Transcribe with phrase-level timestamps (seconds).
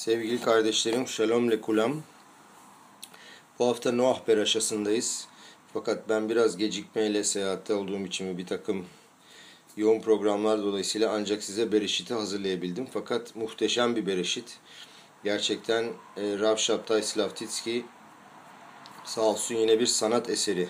[0.00, 2.02] Sevgili kardeşlerim, Shalom Lekulam.
[3.58, 5.26] Bu hafta Noah Peraşası'ndayız.
[5.72, 8.86] Fakat ben biraz gecikmeyle seyahatte olduğum için bir takım
[9.76, 12.86] yoğun programlar dolayısıyla ancak size Bereşit'i hazırlayabildim.
[12.92, 14.58] Fakat muhteşem bir Bereşit.
[15.24, 15.84] Gerçekten
[16.16, 17.84] e, Rav Shabtai Slavtitski
[19.04, 20.68] sağ olsun yine bir sanat eseri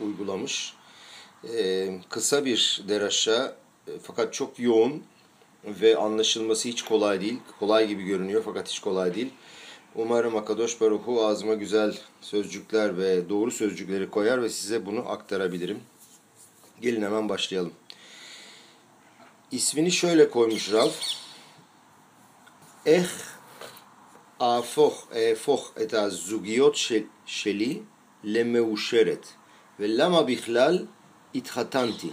[0.00, 0.74] uygulamış.
[1.54, 3.56] E, kısa bir deraşa
[3.88, 5.02] e, fakat çok yoğun
[5.66, 7.38] ve anlaşılması hiç kolay değil.
[7.60, 9.30] Kolay gibi görünüyor fakat hiç kolay değil.
[9.94, 15.80] Umarım Akadosh Baruhu ağzıma güzel sözcükler ve doğru sözcükleri koyar ve size bunu aktarabilirim.
[16.80, 17.72] Gelin hemen başlayalım.
[19.50, 20.90] İsmini şöyle koymuş Rav.
[22.86, 23.04] Eh
[24.40, 26.90] afoh efoh et azugiyot
[27.26, 27.82] şeli
[28.24, 29.34] lemeuşeret
[29.80, 30.82] ve lama bihlal
[31.34, 32.08] ithatanti.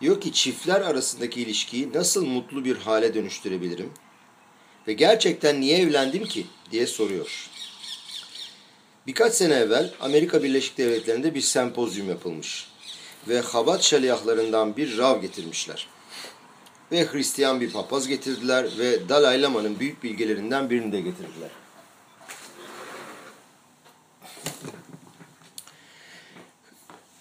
[0.00, 3.92] Diyor ki çiftler arasındaki ilişkiyi nasıl mutlu bir hale dönüştürebilirim?
[4.86, 7.50] Ve gerçekten niye evlendim ki diye soruyor.
[9.06, 12.68] Birkaç sene evvel Amerika Birleşik Devletleri'nde bir sempozyum yapılmış.
[13.28, 15.86] Ve Habat şaliyahlarından bir rav getirmişler.
[16.92, 21.50] Ve Hristiyan bir papaz getirdiler ve Dalai Lama'nın büyük bilgelerinden birini de getirdiler.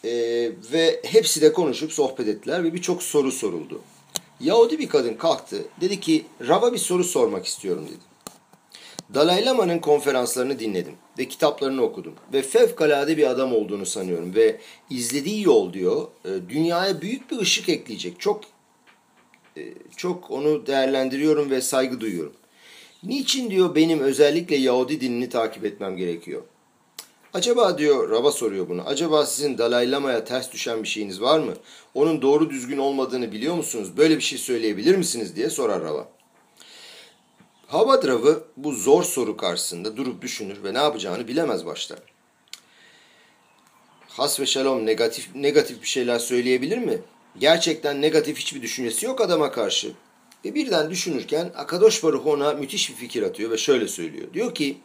[0.10, 3.82] Ee, ve hepsi de konuşup sohbet ettiler ve birçok soru soruldu.
[4.40, 5.66] Yahudi bir kadın kalktı.
[5.82, 8.10] Dedi ki Rab'a bir soru sormak istiyorum dedi.
[9.14, 12.14] Dalai Lama'nın konferanslarını dinledim ve kitaplarını okudum.
[12.34, 14.36] Ve fevkalade bir adam olduğunu sanıyorum.
[14.36, 18.20] Ve izlediği yol diyor e, dünyaya büyük bir ışık ekleyecek.
[18.20, 18.42] Çok
[19.58, 19.62] e,
[19.98, 22.34] çok onu değerlendiriyorum ve saygı duyuyorum.
[23.04, 26.44] Niçin diyor benim özellikle Yahudi dinini takip etmem gerekiyor?
[27.34, 28.84] Acaba diyor Rab'a soruyor bunu.
[28.86, 31.54] Acaba sizin Dalai Lama'ya ters düşen bir şeyiniz var mı?
[31.94, 33.98] Onun doğru düzgün olmadığını biliyor musunuz?
[33.98, 36.08] Böyle bir şey söyleyebilir misiniz diye sorar Rab'a.
[37.68, 41.96] Havad Rav'ı bu zor soru karşısında durup düşünür ve ne yapacağını bilemez başta.
[44.08, 47.02] Has ve şalom negatif, negatif bir şeyler söyleyebilir mi?
[47.40, 49.92] Gerçekten negatif hiçbir düşüncesi yok adama karşı.
[50.46, 54.34] Ve birden düşünürken Akadosh Baruch ona müthiş bir fikir atıyor ve şöyle söylüyor.
[54.34, 54.78] Diyor ki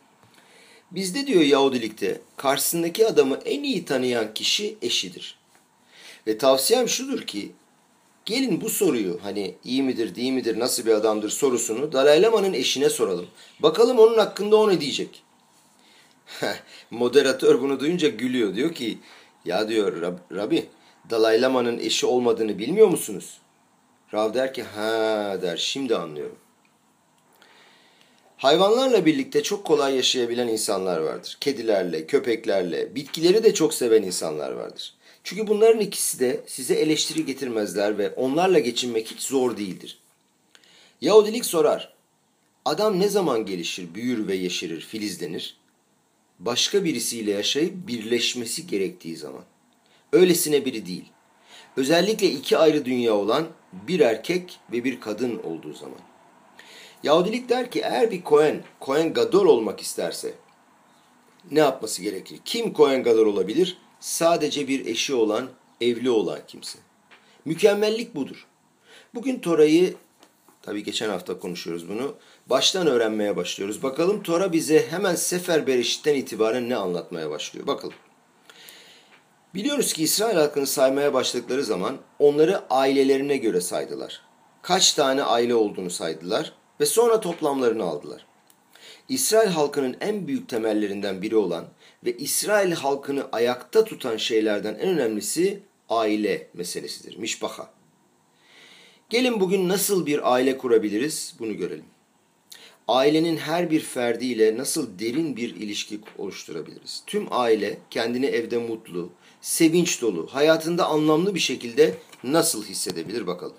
[0.91, 5.39] Bizde diyor Yahudilikte karşısındaki adamı en iyi tanıyan kişi eşidir.
[6.27, 7.53] Ve tavsiyem şudur ki
[8.25, 12.91] gelin bu soruyu hani iyi midir değil midir nasıl bir adamdır sorusunu Dalai Lama'nın eşine
[12.91, 13.27] soralım.
[13.61, 15.23] Bakalım onun hakkında o ne diyecek.
[16.91, 18.99] Moderatör bunu duyunca gülüyor diyor ki
[19.45, 20.67] ya diyor Rab, Rabbi
[21.11, 23.39] Dalai Lama'nın eşi olmadığını bilmiyor musunuz?
[24.15, 26.37] Rav der ki ha der şimdi anlıyorum.
[28.45, 31.37] Hayvanlarla birlikte çok kolay yaşayabilen insanlar vardır.
[31.41, 34.95] Kedilerle, köpeklerle, bitkileri de çok seven insanlar vardır.
[35.23, 39.99] Çünkü bunların ikisi de size eleştiri getirmezler ve onlarla geçinmek hiç zor değildir.
[41.01, 41.95] Yahudilik sorar.
[42.65, 45.57] Adam ne zaman gelişir, büyür ve yeşerir, filizlenir?
[46.39, 49.45] Başka birisiyle yaşayıp birleşmesi gerektiği zaman.
[50.13, 51.05] Öylesine biri değil.
[51.77, 56.14] Özellikle iki ayrı dünya olan bir erkek ve bir kadın olduğu zaman.
[57.05, 60.35] Yahudilik der ki eğer bir Kohen, Kohen Gadol olmak isterse
[61.51, 62.39] ne yapması gerekir?
[62.45, 63.79] Kim Kohen Gadol olabilir?
[64.01, 65.49] Sadece bir eşi olan,
[65.81, 66.79] evli olan kimse.
[67.45, 68.47] Mükemmellik budur.
[69.15, 69.95] Bugün Tora'yı,
[70.63, 72.15] tabi geçen hafta konuşuyoruz bunu,
[72.47, 73.83] baştan öğrenmeye başlıyoruz.
[73.83, 77.67] Bakalım Tora bize hemen Sefer Berişit'ten itibaren ne anlatmaya başlıyor?
[77.67, 77.95] Bakalım.
[79.55, 84.21] Biliyoruz ki İsrail halkını saymaya başladıkları zaman onları ailelerine göre saydılar.
[84.63, 88.27] Kaç tane aile olduğunu saydılar ve sonra toplamlarını aldılar.
[89.09, 91.65] İsrail halkının en büyük temellerinden biri olan
[92.05, 97.17] ve İsrail halkını ayakta tutan şeylerden en önemlisi aile meselesidir.
[97.17, 97.71] Mişbaha.
[99.11, 101.85] Gelin bugün nasıl bir aile kurabiliriz bunu görelim.
[102.89, 107.03] Ailenin her bir ferdiyle nasıl derin bir ilişki oluşturabiliriz?
[107.07, 109.11] Tüm aile kendini evde mutlu,
[109.41, 113.57] sevinç dolu, hayatında anlamlı bir şekilde nasıl hissedebilir bakalım.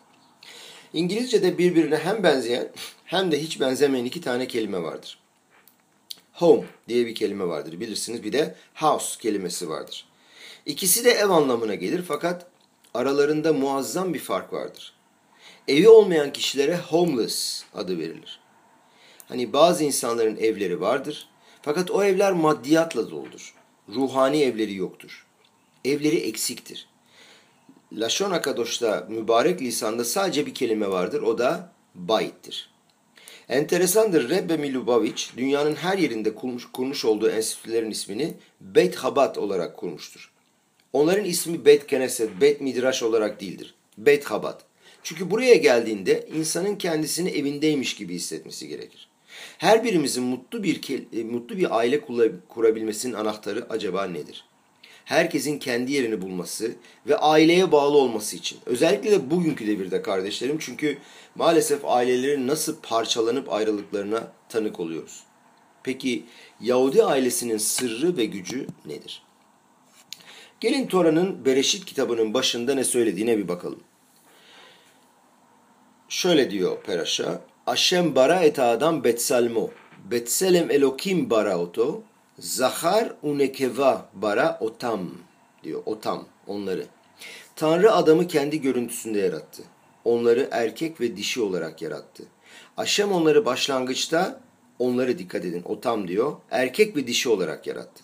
[0.96, 2.70] İngilizce'de birbirine hem benzeyen
[3.06, 5.20] hem de hiç benzemeyen iki tane kelime vardır.
[6.34, 8.24] Home diye bir kelime vardır bilirsiniz.
[8.24, 10.06] Bir de house kelimesi vardır.
[10.66, 12.47] İkisi de ev anlamına gelir fakat
[12.94, 14.94] aralarında muazzam bir fark vardır.
[15.68, 18.40] Evi olmayan kişilere homeless adı verilir.
[19.28, 21.30] Hani bazı insanların evleri vardır
[21.62, 23.53] fakat o evler maddiyatla doludur.
[23.90, 25.26] Ruhani evleri yoktur.
[25.86, 26.88] Evleri eksiktir.
[27.96, 31.22] Lashon Akadosh'ta mübarek lisanda sadece bir kelime vardır.
[31.22, 32.70] O da bayittir.
[33.50, 40.32] Enteresandır Rebbe Milubovic dünyanın her yerinde kurmuş, kurmuş olduğu enstitülerin ismini Beit Chabad olarak kurmuştur.
[40.94, 43.76] Onların ismi Beit Knesset, Beit Midrash olarak değildir.
[43.98, 44.62] Beit Chabad.
[45.03, 49.09] Çünkü buraya geldiğinde insanın kendisini evindeymiş gibi hissetmesi gerekir.
[49.58, 50.82] Her birimizin mutlu bir
[51.20, 52.02] e, mutlu bir aile
[52.50, 54.46] kurabilmesinin anahtarı acaba nedir?
[55.05, 56.72] Herkesin kendi yerini bulması
[57.07, 58.59] ve aileye bağlı olması için.
[58.66, 60.97] Özellikle de bugünkü devirde kardeşlerim çünkü
[61.35, 65.23] maalesef ailelerin nasıl parçalanıp ayrılıklarına tanık oluyoruz.
[65.84, 66.23] Peki
[66.61, 69.23] Yahudi ailesinin sırrı ve gücü nedir?
[70.59, 73.79] Gelin Tora'nın Bereşit kitabının başında ne söylediğine bir bakalım.
[76.09, 77.41] Şöyle diyor Peraşa.
[77.67, 79.69] Aşem bara et adam betsalmo.
[80.11, 82.03] Betselem elokim bara oto.
[82.40, 85.09] Zahar unekeva bara otam
[85.64, 85.82] diyor.
[85.85, 86.85] Otam onları.
[87.55, 89.64] Tanrı adamı kendi görüntüsünde yarattı.
[90.05, 92.23] Onları erkek ve dişi olarak yarattı.
[92.78, 94.40] Aşem onları başlangıçta
[94.79, 96.34] onları dikkat edin otam diyor.
[96.52, 98.03] Erkek ve dişi olarak yarattı.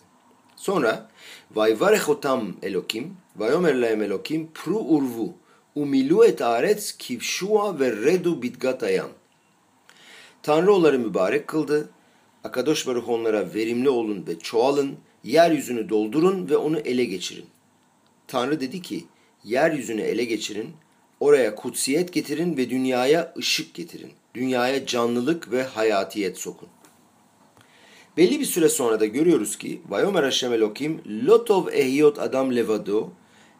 [0.56, 1.08] Sonra
[1.54, 5.34] Vayvarech otam Elokim, Vayomer lahem Elokim, pru urvu,
[5.74, 9.08] umilu et aretz kivşua ve redu bitgat ayam.
[10.42, 11.88] Tanrı onları mübarek kıldı.
[12.44, 17.46] Akadosh Baruch onlara verimli olun ve çoğalın, yeryüzünü doldurun ve onu ele geçirin.
[18.26, 19.04] Tanrı dedi ki,
[19.44, 20.70] yeryüzünü ele geçirin,
[21.20, 24.12] oraya kutsiyet getirin ve dünyaya ışık getirin.
[24.34, 26.68] Dünyaya canlılık ve hayatiyet sokun.
[28.16, 33.10] Belli bir süre sonra da görüyoruz ki Vayomer Hashem Elokim lotov ehiyot adam levado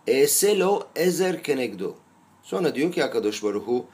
[0.06, 1.94] eselo ezer kenegdo.
[2.42, 3.86] Sonra diyor ki Akadosh Baruhu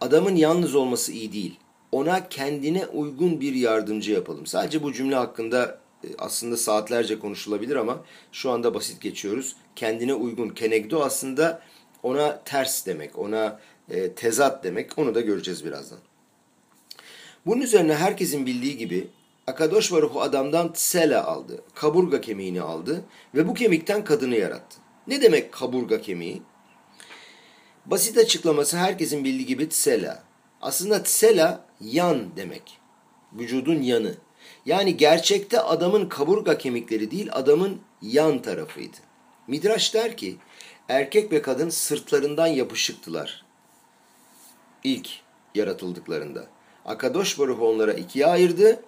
[0.00, 1.58] adamın yalnız olması iyi değil.
[1.94, 4.46] Ona kendine uygun bir yardımcı yapalım.
[4.46, 9.56] Sadece bu cümle hakkında e, aslında saatlerce konuşulabilir ama şu anda basit geçiyoruz.
[9.76, 10.48] Kendine uygun.
[10.48, 11.62] Kenegdo aslında
[12.02, 13.60] ona ters demek, ona
[13.90, 14.98] e, tezat demek.
[14.98, 15.98] Onu da göreceğiz birazdan.
[17.46, 19.08] Bunun üzerine herkesin bildiği gibi
[19.46, 21.62] Akadosh Baruhu adamdan tsela aldı.
[21.74, 23.04] Kaburga kemiğini aldı
[23.34, 24.78] ve bu kemikten kadını yarattı.
[25.06, 26.42] Ne demek kaburga kemiği?
[27.86, 30.22] Basit açıklaması herkesin bildiği gibi tsela.
[30.64, 32.78] Aslında tsela yan demek.
[33.32, 34.14] Vücudun yanı.
[34.66, 38.96] Yani gerçekte adamın kaburga kemikleri değil adamın yan tarafıydı.
[39.48, 40.36] Midraş der ki
[40.88, 43.44] erkek ve kadın sırtlarından yapışıktılar.
[44.84, 45.08] İlk
[45.54, 46.46] yaratıldıklarında.
[46.84, 48.82] Akadosh Baruch onlara ikiye ayırdı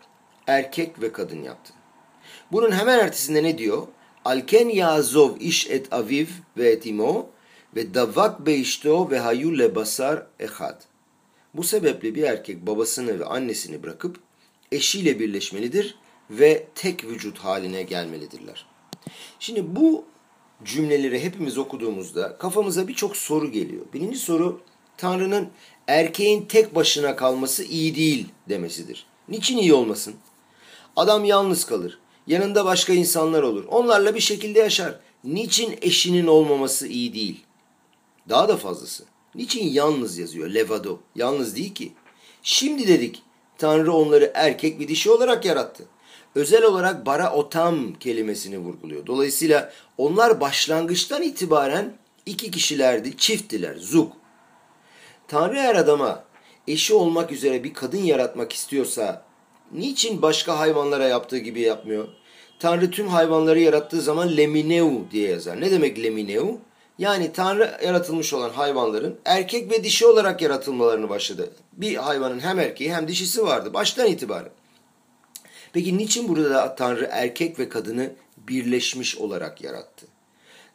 [0.47, 1.73] erkek ve kadın yaptı.
[2.53, 3.87] Bunun hemen ertesinde ne diyor?
[4.25, 6.27] Alken yazov iş et aviv
[6.57, 7.31] ve et imo
[7.77, 10.83] ve davak beişto ve hayul lebasar ehad.
[11.57, 14.21] Bu sebeple bir erkek babasını ve annesini bırakıp
[14.73, 15.95] eşiyle birleşmelidir
[16.31, 18.67] ve tek vücut haline gelmelidirler.
[19.39, 20.05] Şimdi bu
[20.65, 23.87] cümleleri hepimiz okuduğumuzda kafamıza birçok soru geliyor.
[23.95, 24.61] Birinci soru
[24.97, 25.49] Tanrı'nın
[25.87, 29.07] erkeğin tek başına kalması iyi değil demesidir.
[29.29, 30.15] Niçin iyi olmasın?
[30.97, 31.99] Adam yalnız kalır.
[32.27, 33.65] Yanında başka insanlar olur.
[33.65, 35.01] Onlarla bir şekilde yaşar.
[35.25, 37.45] Niçin eşinin olmaması iyi değil?
[38.29, 39.05] Daha da fazlası.
[39.37, 40.49] Niçin yalnız yazıyor?
[40.51, 40.99] Levado.
[41.15, 41.93] Yalnız değil ki.
[42.43, 43.23] Şimdi dedik
[43.59, 45.85] Tanrı onları erkek bir dişi olarak yarattı.
[46.35, 49.07] Özel olarak bara otam kelimesini vurguluyor.
[49.07, 51.97] Dolayısıyla onlar başlangıçtan itibaren
[52.27, 54.13] iki kişilerdi, çifttiler, zuk.
[55.29, 56.25] Tanrı eğer adama
[56.69, 59.25] eşi olmak üzere bir kadın yaratmak istiyorsa
[59.73, 62.09] niçin başka hayvanlara yaptığı gibi yapmıyor?
[62.59, 65.61] Tanrı tüm hayvanları yarattığı zaman lemineu diye yazar.
[65.61, 66.61] Ne demek lemineu?
[66.99, 71.51] Yani Tanrı yaratılmış olan hayvanların erkek ve dişi olarak yaratılmalarını başladı.
[71.73, 74.51] Bir hayvanın hem erkeği hem dişisi vardı baştan itibaren.
[75.73, 78.13] Peki niçin burada Tanrı erkek ve kadını
[78.49, 80.07] birleşmiş olarak yarattı?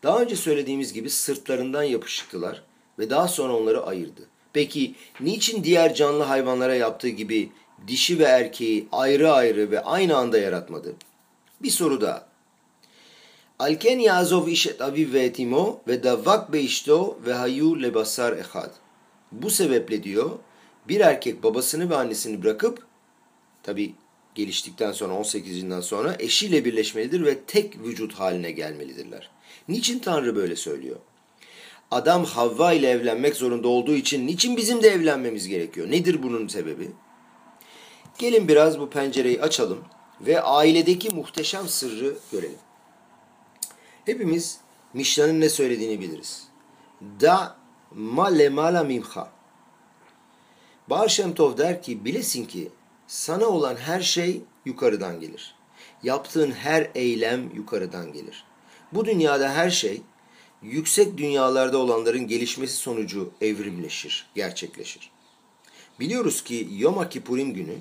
[0.04, 2.64] Daha önce söylediğimiz gibi sırtlarından yapışıktılar
[3.00, 4.22] ve daha sonra onları ayırdı.
[4.54, 7.52] Peki niçin diğer canlı hayvanlara yaptığı gibi
[7.88, 10.96] dişi ve erkeği ayrı ayrı ve aynı anda yaratmadı?
[11.62, 12.31] Bir soru daha.
[13.62, 18.72] Alken yazov işet aviv ve etimo ve davak beişto ve hayu lebasar ehad.
[19.32, 20.32] Bu sebeple diyor
[20.88, 22.88] bir erkek babasını ve annesini bırakıp
[23.64, 23.94] tabi
[24.36, 29.30] geliştikten sonra 18 yıldan sonra eşiyle birleşmelidir ve tek vücut haline gelmelidirler.
[29.68, 30.98] Niçin Tanrı böyle söylüyor?
[31.92, 35.92] Adam Havva ile evlenmek zorunda olduğu için niçin bizim de evlenmemiz gerekiyor?
[35.92, 36.92] Nedir bunun sebebi?
[38.18, 39.80] Gelin biraz bu pencereyi açalım
[40.22, 42.60] ve ailedeki muhteşem sırrı görelim.
[44.06, 44.60] Hepimiz
[44.94, 46.48] Mişna'nın ne söylediğini biliriz.
[47.02, 47.58] Da
[47.92, 49.32] ma lemala mimha.
[50.90, 52.70] Baal Shem Tov der ki bilesin ki
[53.08, 55.56] sana olan her şey yukarıdan gelir.
[56.04, 58.44] Yaptığın her eylem yukarıdan gelir.
[58.94, 60.02] Bu dünyada her şey
[60.62, 65.12] yüksek dünyalarda olanların gelişmesi sonucu evrimleşir, gerçekleşir.
[66.00, 67.76] Biliyoruz ki Yom Kippurim günü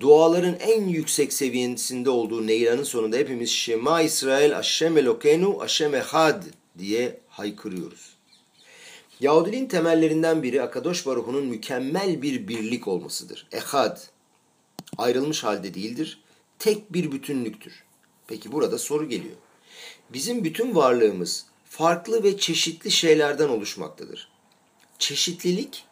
[0.00, 6.44] duaların en yüksek seviyesinde olduğu Neylan'ın sonunda hepimiz Şema İsrail Aşem Elokenu Aşem Ehad
[6.78, 8.16] diye haykırıyoruz.
[9.20, 13.46] Yahudiliğin temellerinden biri Akadosh Baruhu'nun mükemmel bir birlik olmasıdır.
[13.52, 13.98] Ehad.
[14.98, 16.22] Ayrılmış halde değildir.
[16.58, 17.84] Tek bir bütünlüktür.
[18.26, 19.36] Peki burada soru geliyor.
[20.12, 24.28] Bizim bütün varlığımız farklı ve çeşitli şeylerden oluşmaktadır.
[24.98, 25.84] Çeşitlilik,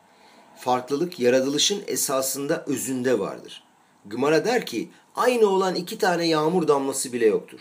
[0.56, 3.62] farklılık yaratılışın esasında özünde vardır.
[4.10, 7.60] Gımara der ki aynı olan iki tane yağmur damlası bile yoktur.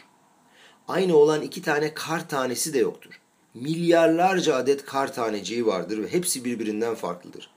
[0.88, 3.20] Aynı olan iki tane kar tanesi de yoktur.
[3.54, 7.50] Milyarlarca adet kar taneciği vardır ve hepsi birbirinden farklıdır.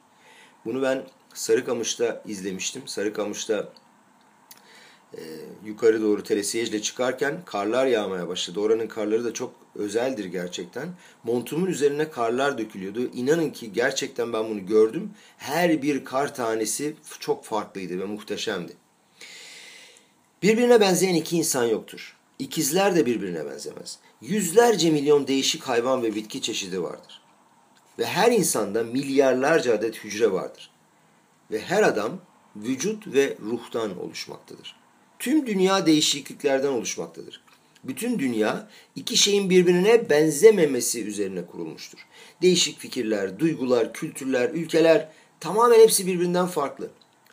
[0.64, 1.02] Bunu ben
[1.34, 2.82] Sarıkamış'ta izlemiştim.
[2.87, 3.72] Sarıkamış'ta
[5.14, 5.20] e,
[5.64, 8.61] yukarı doğru telesiyejle çıkarken karlar yağmaya başladı.
[8.61, 10.88] Oranın karları da çok özeldir gerçekten.
[11.25, 13.11] Montumun üzerine karlar dökülüyordu.
[13.14, 15.11] İnanın ki gerçekten ben bunu gördüm.
[15.37, 18.81] Her bir kar tanesi çok farklıydı ve muhteşemdi.
[20.42, 22.16] Birbirine benzeyen iki insan yoktur.
[22.38, 23.99] İkizler de birbirine benzemez.
[24.20, 27.22] Yüzlerce milyon değişik hayvan ve bitki çeşidi vardır.
[27.99, 30.70] Ve her insanda milyarlarca adet hücre vardır.
[31.50, 32.20] Ve her adam
[32.56, 34.76] vücut ve ruhtan oluşmaktadır.
[35.18, 37.40] Tüm dünya değişikliklerden oluşmaktadır.
[37.84, 41.99] Bütün dünya iki şeyin birbirine benzememesi üzerine kurulmuştur.
[42.42, 45.08] Değişik fikirler, duygular, kültürler, ülkeler
[45.40, 46.90] tamamen hepsi birbirinden farklı.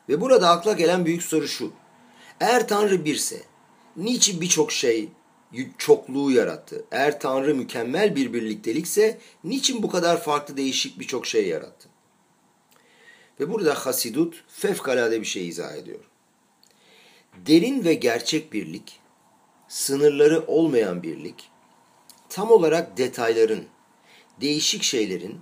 [0.10, 1.72] Ve burada akla gelen büyük soru şu.
[2.40, 3.44] Eğer Tanrı birse,
[3.96, 5.10] niçin birçok şey
[5.78, 6.86] çokluğu yarattı?
[6.92, 11.90] Eğer Tanrı mükemmel bir birliktelikse, niçin bu kadar farklı değişik birçok şey yarattı?
[13.40, 16.00] Ve burada Hasidut fevkalade bir şey izah ediyor.
[17.46, 19.00] Derin ve gerçek birlik,
[19.68, 21.50] sınırları olmayan birlik,
[22.30, 23.66] tam olarak detayların,
[24.42, 25.40] değişik şeylerin,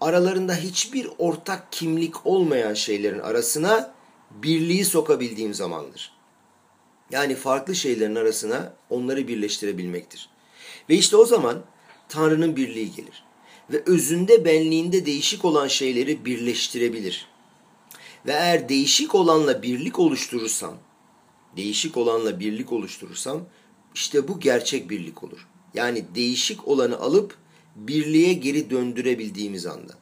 [0.00, 3.94] aralarında hiçbir ortak kimlik olmayan şeylerin arasına
[4.30, 6.19] birliği sokabildiğim zamandır.
[7.10, 10.28] Yani farklı şeylerin arasına onları birleştirebilmektir.
[10.88, 11.64] Ve işte o zaman
[12.08, 13.24] Tanrı'nın birliği gelir.
[13.72, 17.26] Ve özünde benliğinde değişik olan şeyleri birleştirebilir.
[18.26, 20.74] Ve eğer değişik olanla birlik oluşturursam,
[21.56, 23.46] değişik olanla birlik oluşturursam
[23.94, 25.46] işte bu gerçek birlik olur.
[25.74, 27.36] Yani değişik olanı alıp
[27.76, 29.94] birliğe geri döndürebildiğimiz anda.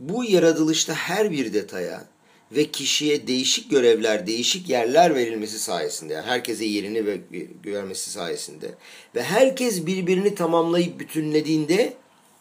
[0.00, 2.04] Bu yaratılışta her bir detaya
[2.52, 7.20] ve kişiye değişik görevler, değişik yerler verilmesi sayesinde, yani herkese yerini ve
[7.62, 8.74] görmesi sayesinde
[9.14, 11.94] ve herkes birbirini tamamlayıp bütünlediğinde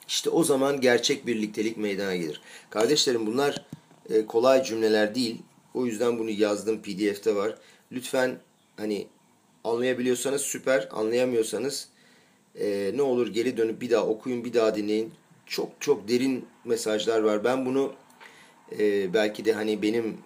[0.07, 2.41] işte o zaman gerçek birliktelik meydana gelir.
[2.69, 3.65] Kardeşlerim bunlar
[4.09, 5.41] e, kolay cümleler değil.
[5.73, 7.57] O yüzden bunu yazdım PDF'te var.
[7.91, 8.37] Lütfen
[8.77, 9.07] hani
[9.63, 11.87] anlayabiliyorsanız süper, anlayamıyorsanız
[12.59, 15.13] e, ne olur geri dönüp bir daha okuyun, bir daha dinleyin.
[15.45, 17.43] Çok çok derin mesajlar var.
[17.43, 17.93] Ben bunu
[18.79, 20.17] e, belki de hani benim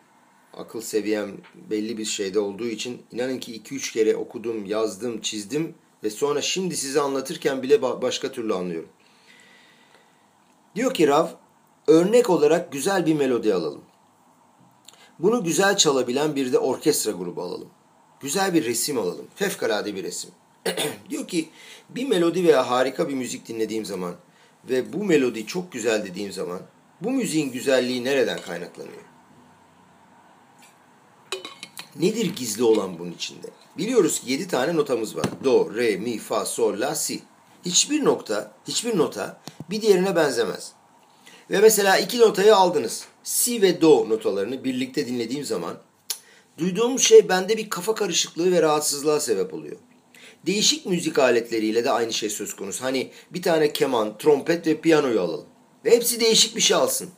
[0.57, 1.31] akıl seviyem
[1.69, 6.77] belli bir şeyde olduğu için inanın ki 2-3 kere okudum, yazdım, çizdim ve sonra şimdi
[6.77, 8.89] size anlatırken bile başka türlü anlıyorum.
[10.75, 11.27] Diyor ki Rav,
[11.87, 13.81] örnek olarak güzel bir melodi alalım.
[15.19, 17.69] Bunu güzel çalabilen bir de orkestra grubu alalım.
[18.19, 19.27] Güzel bir resim alalım.
[19.35, 20.29] Fevkalade bir resim.
[21.09, 21.49] Diyor ki
[21.89, 24.15] bir melodi veya harika bir müzik dinlediğim zaman
[24.69, 26.59] ve bu melodi çok güzel dediğim zaman
[27.01, 29.01] bu müziğin güzelliği nereden kaynaklanıyor?
[31.95, 33.47] Nedir gizli olan bunun içinde?
[33.77, 35.25] Biliyoruz ki 7 tane notamız var.
[35.43, 37.21] Do, re, mi, fa, sol, la, si.
[37.65, 40.71] Hiçbir nokta, hiçbir nota bir diğerine benzemez.
[41.51, 43.05] Ve mesela iki notayı aldınız.
[43.23, 45.77] Si ve do notalarını birlikte dinlediğim zaman
[46.57, 49.77] duyduğum şey bende bir kafa karışıklığı ve rahatsızlığa sebep oluyor.
[50.45, 52.83] Değişik müzik aletleriyle de aynı şey söz konusu.
[52.83, 55.45] Hani bir tane keman, trompet ve piyanoyu alalım.
[55.87, 57.09] Ve hepsi değişik bir şey alsın,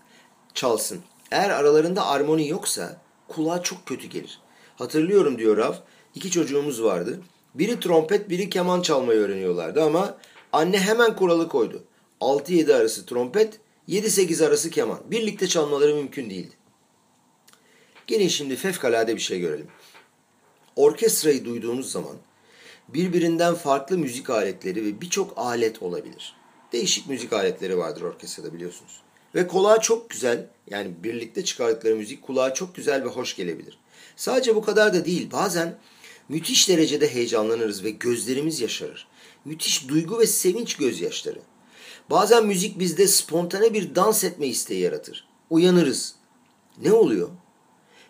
[0.53, 0.99] çalsın.
[1.31, 4.39] Eğer aralarında armoni yoksa kulağa çok kötü gelir.
[4.75, 5.73] Hatırlıyorum diyor Rav,
[6.15, 7.21] iki çocuğumuz vardı.
[7.55, 10.17] Biri trompet, biri keman çalmayı öğreniyorlardı ama
[10.53, 11.83] anne hemen kuralı koydu.
[12.21, 14.99] 6-7 arası trompet, 7-8 arası keman.
[15.11, 16.55] Birlikte çalmaları mümkün değildi.
[18.07, 19.67] Gelin şimdi fevkalade bir şey görelim.
[20.75, 22.15] Orkestrayı duyduğunuz zaman
[22.87, 26.38] birbirinden farklı müzik aletleri ve birçok alet olabilir.
[26.73, 29.01] Değişik müzik aletleri vardır orkestrada biliyorsunuz.
[29.35, 33.79] Ve kulağa çok güzel, yani birlikte çıkardıkları müzik kulağa çok güzel ve hoş gelebilir.
[34.15, 35.31] Sadece bu kadar da değil.
[35.31, 35.77] Bazen
[36.29, 39.07] müthiş derecede heyecanlanırız ve gözlerimiz yaşarır.
[39.45, 41.39] Müthiş duygu ve sevinç gözyaşları.
[42.09, 45.27] Bazen müzik bizde spontane bir dans etme isteği yaratır.
[45.49, 46.15] Uyanırız.
[46.81, 47.29] Ne oluyor?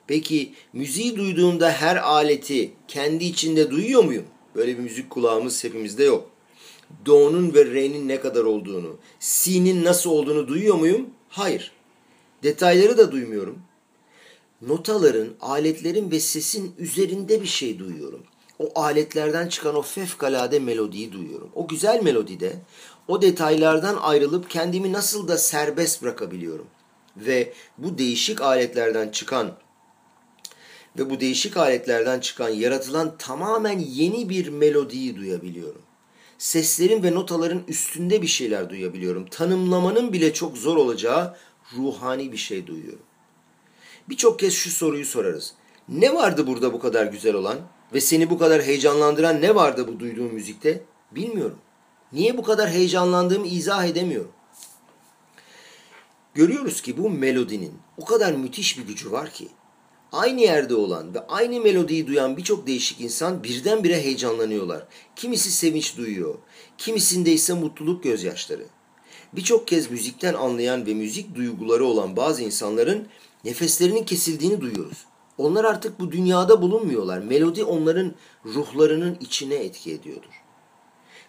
[0.07, 4.25] Peki müziği duyduğumda her aleti kendi içinde duyuyor muyum?
[4.55, 6.28] Böyle bir müzik kulağımız hepimizde yok.
[7.05, 11.09] Do'nun ve Re'nin ne kadar olduğunu, Si'nin nasıl olduğunu duyuyor muyum?
[11.29, 11.71] Hayır.
[12.43, 13.59] Detayları da duymuyorum.
[14.61, 18.23] Notaların, aletlerin ve sesin üzerinde bir şey duyuyorum.
[18.59, 21.49] O aletlerden çıkan o fevkalade melodiyi duyuyorum.
[21.55, 22.55] O güzel melodide
[23.07, 26.67] o detaylardan ayrılıp kendimi nasıl da serbest bırakabiliyorum.
[27.17, 29.51] Ve bu değişik aletlerden çıkan
[30.97, 35.81] ve bu değişik aletlerden çıkan yaratılan tamamen yeni bir melodiyi duyabiliyorum.
[36.39, 39.25] Seslerin ve notaların üstünde bir şeyler duyabiliyorum.
[39.25, 41.37] Tanımlamanın bile çok zor olacağı
[41.77, 43.05] ruhani bir şey duyuyorum.
[44.09, 45.53] Birçok kez şu soruyu sorarız.
[45.89, 47.57] Ne vardı burada bu kadar güzel olan
[47.93, 50.83] ve seni bu kadar heyecanlandıran ne vardı bu duyduğun müzikte?
[51.11, 51.57] Bilmiyorum.
[52.13, 54.31] Niye bu kadar heyecanlandığımı izah edemiyorum.
[56.33, 59.47] Görüyoruz ki bu melodinin o kadar müthiş bir gücü var ki
[60.11, 64.87] aynı yerde olan ve aynı melodiyi duyan birçok değişik insan birdenbire heyecanlanıyorlar.
[65.15, 66.35] Kimisi sevinç duyuyor,
[66.77, 68.65] kimisinde ise mutluluk gözyaşları.
[69.33, 73.07] Birçok kez müzikten anlayan ve müzik duyguları olan bazı insanların
[73.45, 75.05] nefeslerinin kesildiğini duyuyoruz.
[75.37, 77.19] Onlar artık bu dünyada bulunmuyorlar.
[77.19, 78.13] Melodi onların
[78.45, 80.43] ruhlarının içine etki ediyordur.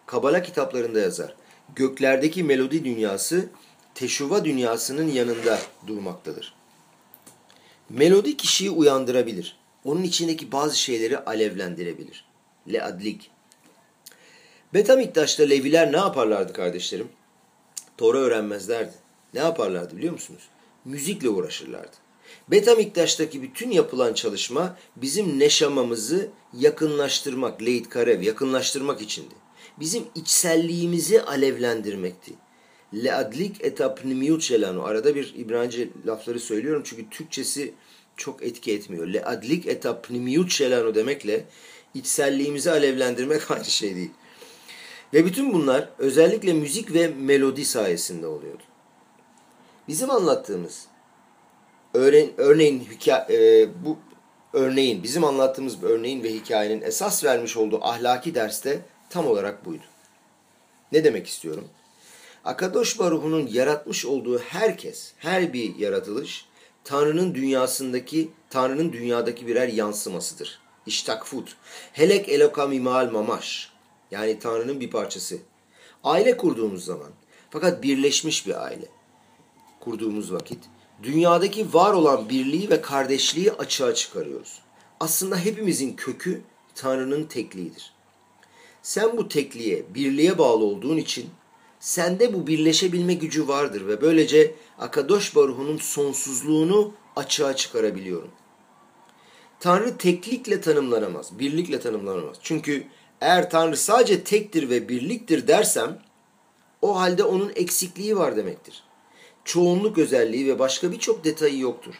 [0.06, 1.36] Kabala kitaplarında yazar.
[1.74, 3.48] Göklerdeki melodi dünyası
[3.94, 6.59] teşuva dünyasının yanında durmaktadır.
[7.90, 9.56] Melodi kişiyi uyandırabilir.
[9.84, 12.24] Onun içindeki bazı şeyleri alevlendirebilir.
[12.72, 13.30] Leadlik.
[14.74, 17.08] Betamiktaş'ta Leviler ne yaparlardı kardeşlerim?
[17.98, 18.92] Tora öğrenmezlerdi.
[19.34, 20.42] Ne yaparlardı biliyor musunuz?
[20.84, 21.96] Müzikle uğraşırlardı.
[22.48, 26.28] Betamiktaş'taki bütün yapılan çalışma bizim neşamamızı
[26.58, 29.34] yakınlaştırmak, leit karev, yakınlaştırmak içindi.
[29.80, 32.32] Bizim içselliğimizi alevlendirmekti.
[32.94, 34.84] Leadlik etapnimiyut şelanu.
[34.84, 37.74] Arada bir İbranice lafları söylüyorum çünkü Türkçesi
[38.16, 39.06] çok etki etmiyor.
[39.06, 41.44] Leadlik etapnimiyut şelanu demekle
[41.94, 44.10] içselliğimizi alevlendirmek aynı şey değil.
[45.14, 48.62] Ve bütün bunlar özellikle müzik ve melodi sayesinde oluyordu.
[49.88, 50.86] Bizim anlattığımız
[51.94, 52.88] örneğin, örneğin
[53.30, 53.98] e, bu
[54.52, 58.80] örneğin bizim anlattığımız örneğin ve hikayenin esas vermiş olduğu ahlaki derste
[59.10, 59.82] tam olarak buydu.
[60.92, 61.68] Ne demek istiyorum?
[62.44, 66.44] Akadosh Baruhu'nun yaratmış olduğu herkes, her bir yaratılış
[66.84, 70.60] Tanrı'nın dünyasındaki, Tanrı'nın dünyadaki birer yansımasıdır.
[70.86, 71.56] İştakfut.
[71.92, 73.72] Helek elokam imal mamaş.
[74.10, 75.38] Yani Tanrı'nın bir parçası.
[76.04, 77.10] Aile kurduğumuz zaman,
[77.50, 78.88] fakat birleşmiş bir aile
[79.80, 80.58] kurduğumuz vakit,
[81.02, 84.58] dünyadaki var olan birliği ve kardeşliği açığa çıkarıyoruz.
[85.00, 86.42] Aslında hepimizin kökü
[86.74, 87.92] Tanrı'nın tekliğidir.
[88.82, 91.30] Sen bu tekliğe, birliğe bağlı olduğun için
[91.80, 98.30] sende bu birleşebilme gücü vardır ve böylece Akadosh Baruhu'nun sonsuzluğunu açığa çıkarabiliyorum.
[99.60, 102.36] Tanrı teklikle tanımlanamaz, birlikle tanımlanamaz.
[102.42, 102.84] Çünkü
[103.20, 106.02] eğer Tanrı sadece tektir ve birliktir dersem
[106.82, 108.82] o halde onun eksikliği var demektir.
[109.44, 111.94] Çoğunluk özelliği ve başka birçok detayı yoktur.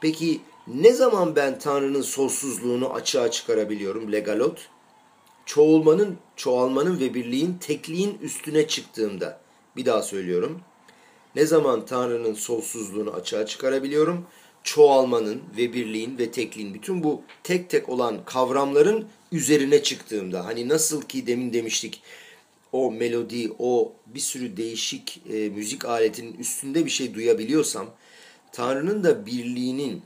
[0.00, 4.68] Peki ne zaman ben Tanrı'nın sonsuzluğunu açığa çıkarabiliyorum legalot?
[5.50, 9.40] Çoğulmanın, çoğalmanın ve birliğin tekliğin üstüne çıktığımda,
[9.76, 10.60] bir daha söylüyorum.
[11.36, 14.26] Ne zaman Tanrı'nın sonsuzluğunu açığa çıkarabiliyorum?
[14.62, 21.02] Çoğalmanın ve birliğin ve tekliğin bütün bu tek tek olan kavramların üzerine çıktığımda hani nasıl
[21.02, 22.02] ki demin demiştik
[22.72, 27.86] o melodi, o bir sürü değişik e, müzik aletinin üstünde bir şey duyabiliyorsam
[28.52, 30.02] Tanrı'nın da birliğinin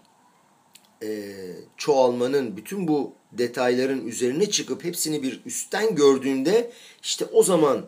[1.03, 1.35] e,
[1.77, 7.87] çoğalmanın bütün bu detayların üzerine çıkıp hepsini bir üstten gördüğünde işte o zaman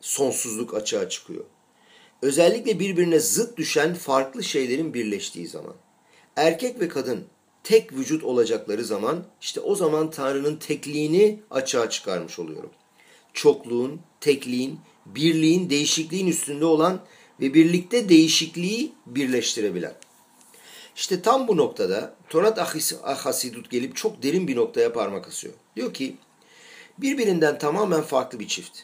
[0.00, 1.44] sonsuzluk açığa çıkıyor.
[2.22, 5.74] Özellikle birbirine zıt düşen farklı şeylerin birleştiği zaman.
[6.36, 7.24] Erkek ve kadın
[7.64, 12.70] tek vücut olacakları zaman işte o zaman Tanrı'nın tekliğini açığa çıkarmış oluyorum.
[13.32, 17.00] Çokluğun, tekliğin, birliğin, değişikliğin üstünde olan
[17.40, 19.94] ve birlikte değişikliği birleştirebilen.
[20.96, 22.58] İşte tam bu noktada Torat
[23.04, 25.54] Ahasidut gelip çok derin bir noktaya parmak asıyor.
[25.76, 26.16] Diyor ki
[26.98, 28.78] birbirinden tamamen farklı bir çift.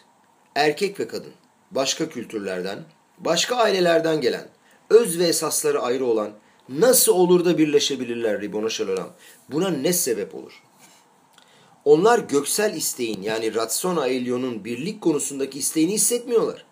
[0.55, 1.33] Erkek ve kadın.
[1.71, 2.79] Başka kültürlerden,
[3.19, 4.49] başka ailelerden gelen,
[4.91, 6.31] öz ve esasları ayrı olan
[6.69, 9.11] nasıl olur da birleşebilirler Ribona Şalolam?
[9.49, 10.63] Buna ne sebep olur?
[11.85, 16.65] Onlar göksel isteğin yani Ratsona Elyon'un birlik konusundaki isteğini hissetmiyorlar.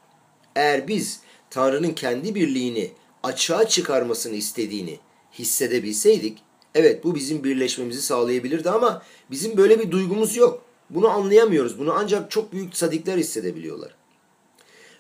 [0.56, 1.20] Eğer biz
[1.50, 4.98] Tanrı'nın kendi birliğini açığa çıkarmasını istediğini
[5.38, 6.38] hissedebilseydik
[6.74, 10.62] evet bu bizim birleşmemizi sağlayabilirdi ama bizim böyle bir duygumuz yok.
[10.90, 11.78] Bunu anlayamıyoruz.
[11.78, 13.94] Bunu ancak çok büyük sadikler hissedebiliyorlar.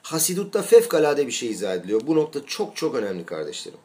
[0.02, 2.00] Hasidut'ta fevkalade bir şey izah ediliyor.
[2.06, 3.78] Bu nokta çok çok önemli kardeşlerim.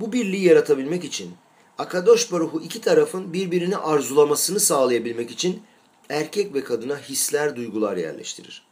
[0.00, 1.32] Bu birliği yaratabilmek için
[1.78, 5.62] Akadosh Baruhu iki tarafın birbirini arzulamasını sağlayabilmek için
[6.08, 8.66] erkek ve kadına hisler, duygular yerleştirir.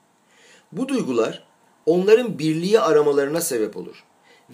[0.73, 1.45] Bu duygular
[1.87, 4.05] onların birliği aramalarına sebep olur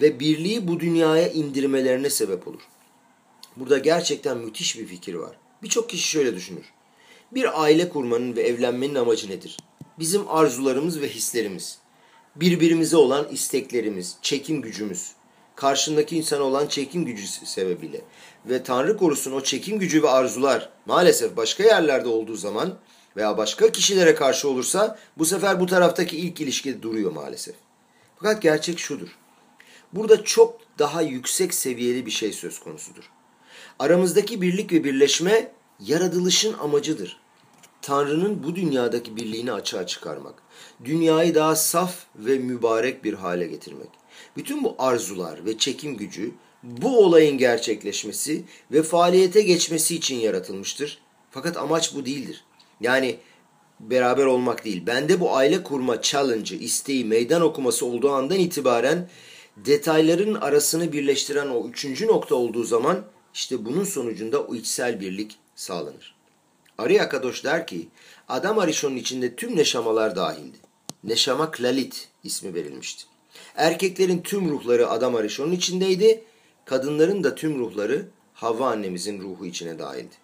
[0.01, 2.61] ve birliği bu dünyaya indirmelerine sebep olur.
[3.55, 5.35] Burada gerçekten müthiş bir fikir var.
[5.63, 6.65] Birçok kişi şöyle düşünür.
[7.31, 9.57] Bir aile kurmanın ve evlenmenin amacı nedir?
[9.99, 11.77] Bizim arzularımız ve hislerimiz,
[12.35, 15.11] birbirimize olan isteklerimiz, çekim gücümüz,
[15.55, 18.01] karşındaki insana olan çekim gücü sebebiyle
[18.45, 22.77] ve Tanrı korusun o çekim gücü ve arzular maalesef başka yerlerde olduğu zaman
[23.17, 27.55] veya başka kişilere karşı olursa bu sefer bu taraftaki ilk ilişki duruyor maalesef.
[28.15, 29.17] Fakat gerçek şudur.
[29.93, 33.11] Burada çok daha yüksek seviyeli bir şey söz konusudur.
[33.79, 37.19] Aramızdaki birlik ve birleşme yaratılışın amacıdır.
[37.81, 40.33] Tanrı'nın bu dünyadaki birliğini açığa çıkarmak.
[40.85, 43.89] Dünyayı daha saf ve mübarek bir hale getirmek.
[44.37, 46.31] Bütün bu arzular ve çekim gücü
[46.63, 50.99] bu olayın gerçekleşmesi ve faaliyete geçmesi için yaratılmıştır.
[51.31, 52.43] Fakat amaç bu değildir.
[52.81, 53.17] Yani
[53.79, 54.85] beraber olmak değil.
[54.85, 59.09] Bende bu aile kurma challenge'ı, isteği, meydan okuması olduğu andan itibaren
[59.65, 66.15] detayların arasını birleştiren o üçüncü nokta olduğu zaman işte bunun sonucunda o içsel birlik sağlanır.
[66.77, 67.87] Ari Akadosh der ki
[68.27, 70.57] Adam Arishon'un içinde tüm neşamalar dahildi.
[71.03, 73.05] Neşama Klalit ismi verilmişti.
[73.55, 76.23] Erkeklerin tüm ruhları Adam Arishon'un içindeydi.
[76.65, 80.15] Kadınların da tüm ruhları Havva annemizin ruhu içine dahildi.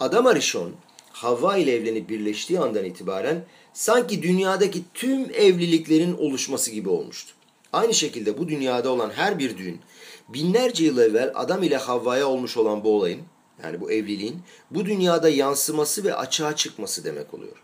[0.00, 0.72] Adam Arishon
[1.12, 7.37] Havva ile evlenip birleştiği andan itibaren sanki dünyadaki tüm evliliklerin oluşması gibi olmuştu.
[7.72, 9.80] Aynı şekilde bu dünyada olan her bir düğün
[10.28, 13.20] binlerce yıl evvel Adam ile Havva'ya olmuş olan bu olayın
[13.62, 17.56] yani bu evliliğin bu dünyada yansıması ve açığa çıkması demek oluyor.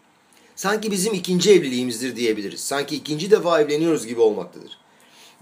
[0.57, 2.61] Sanki bizim ikinci evliliğimizdir diyebiliriz.
[2.61, 4.79] Sanki ikinci defa evleniyoruz gibi olmaktadır.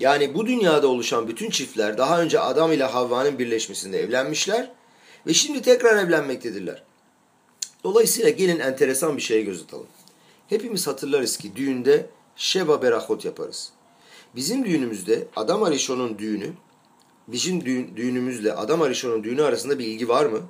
[0.01, 4.70] Yani bu dünyada oluşan bütün çiftler daha önce Adam ile Havva'nın birleşmesinde evlenmişler
[5.27, 6.83] ve şimdi tekrar evlenmektedirler.
[7.85, 9.87] Dolayısıyla gelin enteresan bir şeye göz atalım.
[10.48, 13.72] Hepimiz hatırlarız ki düğünde Şeva Berahot yaparız.
[14.37, 16.53] Bizim düğünümüzde Adam Arishon'un düğünü,
[17.29, 20.40] bizim düğün, düğünümüzle Adam Arishon'un düğünü arasında bir ilgi var mı?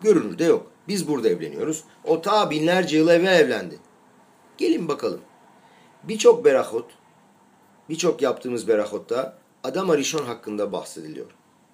[0.00, 0.66] Görünürde yok.
[0.88, 1.84] Biz burada evleniyoruz.
[2.04, 3.78] O ta binlerce yıl evvel evlendi.
[4.58, 5.20] Gelin bakalım.
[6.04, 6.90] Birçok berahot,
[7.88, 11.26] birçok yaptığımız berahotta Adam Arishon hakkında bahsediliyor.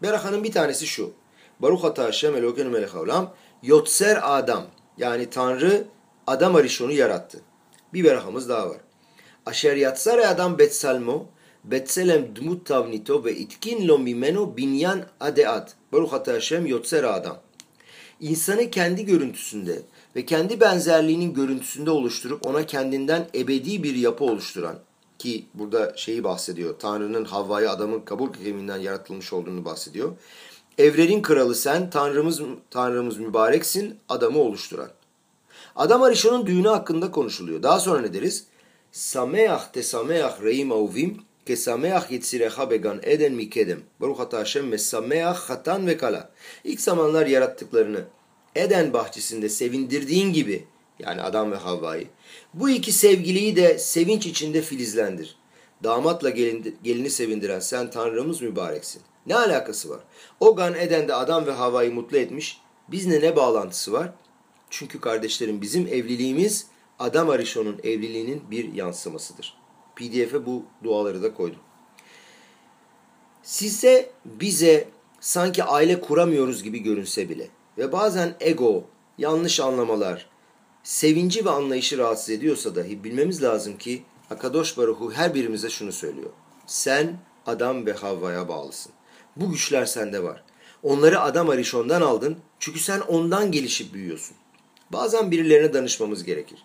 [0.03, 1.13] Berahanın bir tanesi şu.
[1.61, 4.67] Baruch ata Hashem Elokeinu melech haolam Yotser Adam.
[4.99, 5.85] Yani Tanrı
[6.27, 7.41] Adam Arishon'u yarattı.
[7.93, 8.77] Bir berahamız daha var.
[9.47, 11.27] Aşer yatsare adam betsalmo
[11.65, 15.75] betselem dmut tavnito ve itkin lo mimeno binyan adeat.
[15.93, 17.39] Baruch ata Hashem Yotser Adam.
[18.21, 19.83] İnsanı kendi görüntüsünde
[20.17, 24.79] ve kendi benzerliğinin görüntüsünde oluşturup ona kendinden ebedi bir yapı oluşturan
[25.19, 26.79] ki burada şeyi bahsediyor.
[26.79, 30.13] Tanrı'nın Havva'yı adamın kabul kemiğinden yaratılmış olduğunu bahsediyor.
[30.79, 34.89] Evrenin kralı sen, Tanrımız Tanrımız mübareksin, adamı oluşturan.
[35.77, 37.63] Adam Arishon'un düğünü hakkında konuşuluyor.
[37.63, 38.47] Daha sonra ne deriz?
[38.95, 43.81] Sameach te sameach reim avim ke sameach yetzirecha began eden mikedem.
[44.01, 46.31] Baruch ata Hashem mesameach hatan ve kala.
[46.65, 48.05] İlk zamanlar yarattıklarını
[48.55, 50.65] Eden bahçesinde sevindirdiğin gibi
[50.99, 52.07] yani Adam ve Havva'yı
[52.55, 55.37] bu iki sevgiliyi de sevinç içinde filizlendir.
[55.85, 59.03] Damatla gelin, gelini sevindiren sen Tanrımız mübareksin.
[59.27, 60.01] Ne alakası var?
[60.41, 62.61] O Gan Eden'de Adam ve Havva'yı mutlu etmiş.
[62.89, 64.13] Bizle ne bağlantısı var?
[64.71, 69.57] Çünkü kardeşlerim bizim evliliğimiz Adam Arishon'un evliliğinin bir yansımasıdır.
[69.97, 71.61] PDF'e bu duaları da koydum.
[73.43, 74.89] Size, bize
[75.21, 78.85] sanki aile kuramıyoruz gibi görünse bile ve bazen ego,
[79.19, 80.27] yanlış anlamalar,
[80.83, 86.31] sevinci ve anlayışı rahatsız ediyorsa dahi bilmemiz lazım ki Akadosh Baruhu her birimize şunu söylüyor.
[86.67, 88.93] Sen Adam ve Havva'ya bağlısın.
[89.37, 90.45] Bu güçler sende var.
[90.83, 94.37] Onları Adam Arishon'dan aldın çünkü sen ondan gelişip büyüyorsun.
[94.93, 96.65] Bazen birilerine danışmamız gerekir.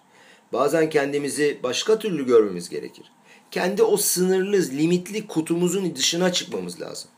[0.54, 3.12] Bazen kendimizi başka türlü görmemiz gerekir.
[3.52, 7.10] Kendi o sınırlı, limitli kutumuzun dışına çıkmamız lazım.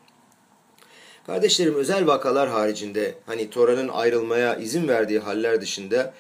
[1.26, 6.14] Kardeşlerim özel vakalar haricinde hani Tora'nın ayrılmaya izin verdiği haller dışında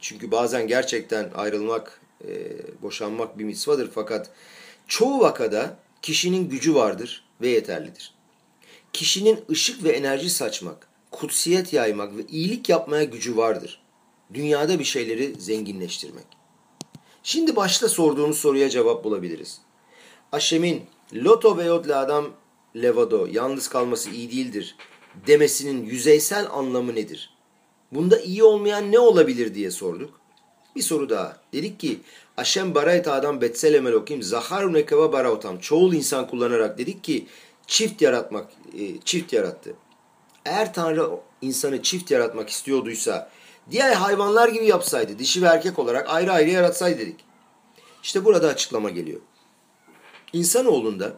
[0.00, 2.28] çünkü bazen gerçekten ayrılmak, e,
[2.82, 4.30] boşanmak bir mitzvadır fakat
[4.88, 8.14] çoğu vakada kişinin gücü vardır ve yeterlidir.
[8.92, 13.82] Kişinin ışık ve enerji saçmak, kutsiyet yaymak ve iyilik yapmaya gücü vardır.
[14.34, 16.37] Dünyada bir şeyleri zenginleştirmek.
[17.28, 19.60] Şimdi başta sorduğunuz soruya cevap bulabiliriz.
[20.32, 20.82] Aşem'in
[21.14, 22.30] Loto ve Yodle adam
[22.76, 24.76] levado yalnız kalması iyi değildir
[25.26, 27.34] demesinin yüzeysel anlamı nedir?
[27.92, 30.20] Bunda iyi olmayan ne olabilir diye sorduk.
[30.76, 31.36] Bir soru daha.
[31.52, 32.00] Dedik ki
[32.36, 35.58] Aşem barayet adam betsele melokim zahar nekeva baraotam.
[35.58, 37.26] Çoğul insan kullanarak dedik ki
[37.66, 39.74] çift yaratmak, e, çift yarattı.
[40.44, 41.10] Eğer Tanrı
[41.42, 43.30] insanı çift yaratmak istiyorduysa
[43.70, 47.24] diğer hayvanlar gibi yapsaydı, dişi ve erkek olarak ayrı ayrı yaratsaydı dedik.
[48.02, 49.20] İşte burada açıklama geliyor.
[50.32, 51.16] İnsanoğlunda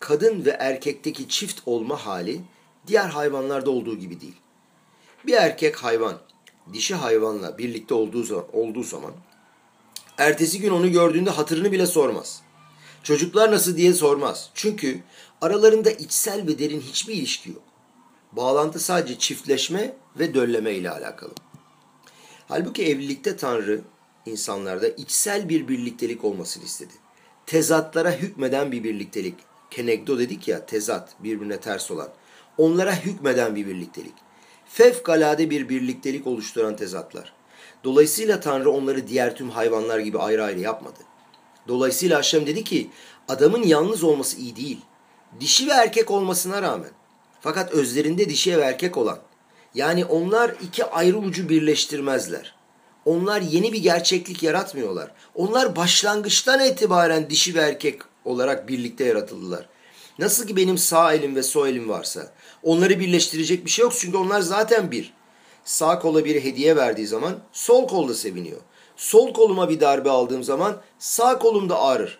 [0.00, 2.40] kadın ve erkekteki çift olma hali
[2.86, 4.36] diğer hayvanlarda olduğu gibi değil.
[5.26, 6.18] Bir erkek hayvan
[6.72, 9.12] dişi hayvanla birlikte olduğu zaman, olduğu zaman
[10.18, 12.42] ertesi gün onu gördüğünde hatırını bile sormaz.
[13.02, 14.50] Çocuklar nasıl diye sormaz.
[14.54, 15.00] Çünkü
[15.40, 17.62] aralarında içsel ve derin hiçbir ilişki yok.
[18.32, 21.32] Bağlantı sadece çiftleşme ve dölleme ile alakalı.
[22.48, 23.80] Halbuki evlilikte Tanrı
[24.26, 26.92] insanlarda içsel bir birliktelik olmasını istedi.
[27.46, 29.34] Tezatlara hükmeden bir birliktelik.
[29.70, 32.08] Kenegdo dedik ya tezat birbirine ters olan.
[32.58, 34.14] Onlara hükmeden bir birliktelik.
[34.66, 37.32] Fevkalade bir birliktelik oluşturan tezatlar.
[37.84, 40.98] Dolayısıyla Tanrı onları diğer tüm hayvanlar gibi ayrı ayrı yapmadı.
[41.68, 42.90] Dolayısıyla Haşem dedi ki
[43.28, 44.80] adamın yalnız olması iyi değil.
[45.40, 46.90] Dişi ve erkek olmasına rağmen.
[47.40, 49.18] Fakat özlerinde dişi ve erkek olan.
[49.76, 52.54] Yani onlar iki ayrı ucu birleştirmezler.
[53.04, 55.10] Onlar yeni bir gerçeklik yaratmıyorlar.
[55.34, 59.68] Onlar başlangıçtan itibaren dişi ve erkek olarak birlikte yaratıldılar.
[60.18, 64.16] Nasıl ki benim sağ elim ve sol elim varsa onları birleştirecek bir şey yok çünkü
[64.16, 65.12] onlar zaten bir.
[65.64, 68.60] Sağ kola bir hediye verdiği zaman sol kolda seviniyor.
[68.96, 72.18] Sol koluma bir darbe aldığım zaman sağ kolum da ağrır.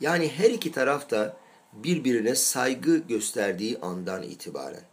[0.00, 1.36] Yani her iki taraf da
[1.72, 4.89] birbirine saygı gösterdiği andan itibaren.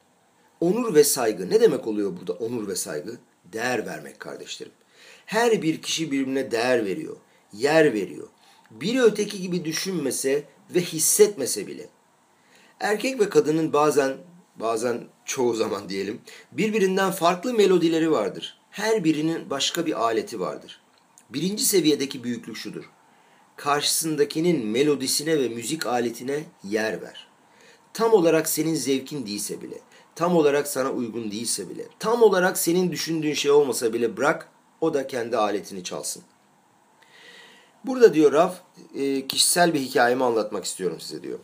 [0.61, 3.17] Onur ve saygı ne demek oluyor burada onur ve saygı?
[3.45, 4.73] Değer vermek kardeşlerim.
[5.25, 7.17] Her bir kişi birbirine değer veriyor,
[7.53, 8.27] yer veriyor.
[8.71, 10.43] Biri öteki gibi düşünmese
[10.75, 11.89] ve hissetmese bile.
[12.79, 14.17] Erkek ve kadının bazen,
[14.55, 18.59] bazen çoğu zaman diyelim, birbirinden farklı melodileri vardır.
[18.71, 20.81] Her birinin başka bir aleti vardır.
[21.29, 22.89] Birinci seviyedeki büyüklük şudur.
[23.55, 27.27] Karşısındakinin melodisine ve müzik aletine yer ver.
[27.93, 29.75] Tam olarak senin zevkin değilse bile,
[30.17, 34.49] tam olarak sana uygun değilse bile, tam olarak senin düşündüğün şey olmasa bile bırak
[34.81, 36.23] o da kendi aletini çalsın.
[37.83, 38.55] Burada diyor Raf,
[38.95, 41.39] e, kişisel bir hikayemi anlatmak istiyorum size diyor.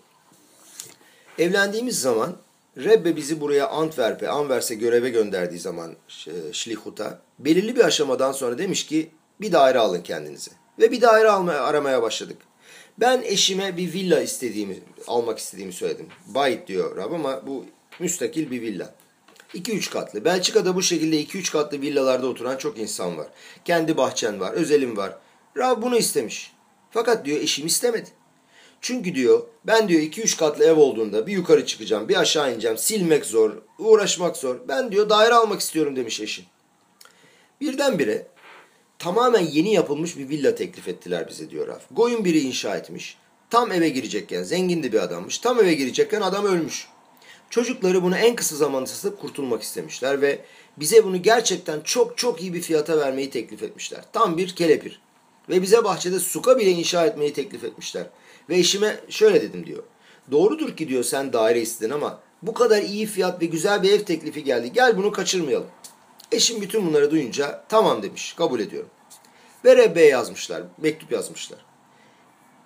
[1.39, 2.35] Evlendiğimiz zaman
[2.77, 5.95] Rebbe bizi buraya Antwerp'e, Anvers'e göreve gönderdiği zaman
[6.51, 10.51] Şlihut'a belirli bir aşamadan sonra demiş ki bir daire alın kendinize.
[10.79, 12.37] Ve bir daire almaya, aramaya başladık.
[12.99, 16.07] Ben eşime bir villa istediğimi, almak istediğimi söyledim.
[16.27, 17.65] Bayit diyor Rab ama bu
[17.99, 18.93] müstakil bir villa.
[19.53, 20.25] 2-3 katlı.
[20.25, 23.27] Belçika'da bu şekilde 2-3 katlı villalarda oturan çok insan var.
[23.65, 25.17] Kendi bahçen var, özelim var.
[25.57, 26.51] Rab bunu istemiş.
[26.91, 28.09] Fakat diyor eşim istemedi.
[28.81, 32.77] Çünkü diyor ben diyor 2-3 katlı ev olduğunda bir yukarı çıkacağım, bir aşağı ineceğim.
[32.77, 34.55] Silmek zor, uğraşmak zor.
[34.67, 36.45] Ben diyor daire almak istiyorum demiş eşim.
[37.61, 38.27] Birdenbire
[38.99, 41.81] tamamen yeni yapılmış bir villa teklif ettiler bize diyor Raf.
[41.91, 43.17] Goyun biri inşa etmiş.
[43.49, 45.37] Tam eve girecekken, zengin de bir adammış.
[45.37, 46.87] Tam eve girecekken adam ölmüş.
[47.53, 50.39] Çocukları bunu en kısa zamanda satıp kurtulmak istemişler ve
[50.77, 54.01] bize bunu gerçekten çok çok iyi bir fiyata vermeyi teklif etmişler.
[54.13, 55.01] Tam bir kelepir.
[55.49, 58.05] Ve bize bahçede suka bile inşa etmeyi teklif etmişler.
[58.49, 59.83] Ve eşime şöyle dedim diyor.
[60.31, 64.03] Doğrudur ki diyor sen daire istedin ama bu kadar iyi fiyat ve güzel bir ev
[64.03, 64.73] teklifi geldi.
[64.73, 65.69] Gel bunu kaçırmayalım.
[66.31, 68.89] Eşim bütün bunları duyunca tamam demiş kabul ediyorum.
[69.65, 71.59] Ve Rebbe'ye yazmışlar, mektup yazmışlar.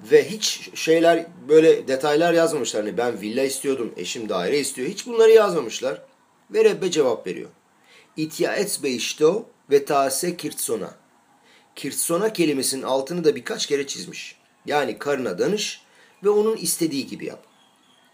[0.01, 2.83] Ve hiç şeyler böyle detaylar yazmamışlar.
[2.83, 4.87] Hani ben villa istiyordum, eşim daire istiyor.
[4.87, 6.01] Hiç bunları yazmamışlar.
[6.51, 7.49] Ve Rebbe cevap veriyor.
[8.17, 10.95] İtya etsbe işto ve taase kirtsona.
[11.75, 14.37] Kirtsona kelimesinin altını da birkaç kere çizmiş.
[14.65, 15.81] Yani karına danış
[16.23, 17.43] ve onun istediği gibi yap.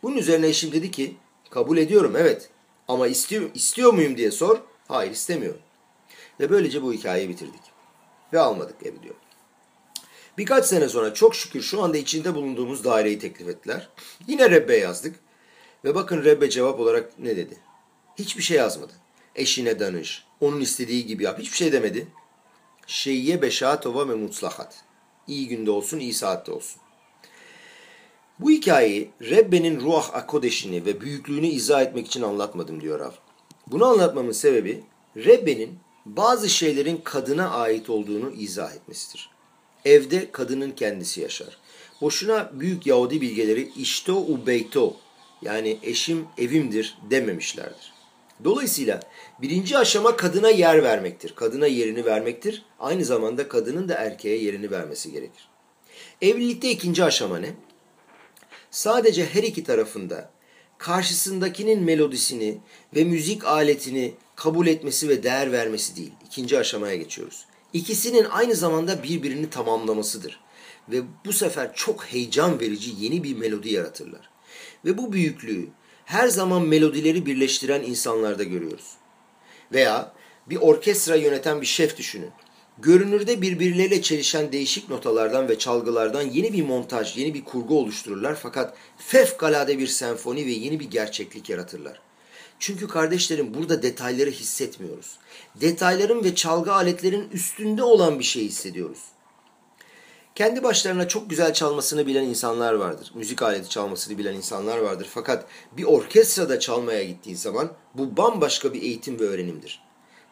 [0.04, 1.16] Bunun üzerine eşim dedi ki
[1.50, 2.50] kabul ediyorum evet
[2.88, 4.58] ama istiyor, istiyor muyum diye sor.
[4.88, 5.62] Hayır istemiyorum.
[6.40, 7.62] Ve böylece bu hikayeyi bitirdik.
[8.34, 9.16] Ve almadık evi diyor.
[10.38, 13.90] Birkaç sene sonra çok şükür şu anda içinde bulunduğumuz daireyi teklif ettiler.
[14.28, 15.16] Yine Rebbe yazdık.
[15.86, 17.58] Ve bakın Rebbe cevap olarak ne dedi?
[18.20, 18.94] Hiçbir şey yazmadı.
[19.36, 21.40] Eşine danış, onun istediği gibi yap.
[21.40, 22.08] Hiçbir şey demedi.
[22.88, 24.84] Şeyye beşatova ve mutlahat.
[25.28, 26.82] İyi günde olsun, iyi saatte olsun.
[28.40, 33.12] Bu hikayeyi Rebbe'nin ruh akodeşini ve büyüklüğünü izah etmek için anlatmadım diyor Rav.
[33.68, 34.84] Bunu anlatmamın sebebi
[35.18, 39.33] Rebbe'nin bazı şeylerin kadına ait olduğunu izah etmesidir.
[39.86, 41.58] Evde kadının kendisi yaşar.
[42.02, 44.96] Boşuna büyük Yahudi bilgeleri işto ubeyto
[45.42, 47.94] yani eşim evimdir dememişlerdir.
[48.44, 49.00] Dolayısıyla
[49.42, 51.36] birinci aşama kadına yer vermektir.
[51.36, 52.66] Kadına yerini vermektir.
[52.80, 55.50] Aynı zamanda kadının da erkeğe yerini vermesi gerekir.
[56.22, 57.54] Evlilikte ikinci aşama ne?
[58.72, 60.32] Sadece her iki tarafında
[60.78, 62.58] karşısındakinin melodisini
[62.96, 66.12] ve müzik aletini kabul etmesi ve değer vermesi değil.
[66.26, 67.46] İkinci aşamaya geçiyoruz.
[67.74, 70.40] İkisinin aynı zamanda birbirini tamamlamasıdır.
[70.90, 74.30] Ve bu sefer çok heyecan verici yeni bir melodi yaratırlar.
[74.86, 75.68] Ve bu büyüklüğü
[76.06, 78.92] her zaman melodileri birleştiren insanlarda görüyoruz.
[79.74, 80.14] Veya
[80.50, 82.32] bir orkestra yöneten bir şef düşünün.
[82.78, 88.78] Görünürde birbirleriyle çelişen değişik notalardan ve çalgılardan yeni bir montaj, yeni bir kurgu oluştururlar fakat
[88.98, 92.02] fevkalade bir senfoni ve yeni bir gerçeklik yaratırlar.
[92.64, 95.18] Çünkü kardeşlerim burada detayları hissetmiyoruz.
[95.56, 99.00] Detayların ve çalgı aletlerin üstünde olan bir şey hissediyoruz.
[100.36, 103.12] Kendi başlarına çok güzel çalmasını bilen insanlar vardır.
[103.16, 105.08] Müzik aleti çalmasını bilen insanlar vardır.
[105.14, 105.46] Fakat
[105.78, 109.84] bir orkestrada çalmaya gittiğin zaman bu bambaşka bir eğitim ve öğrenimdir.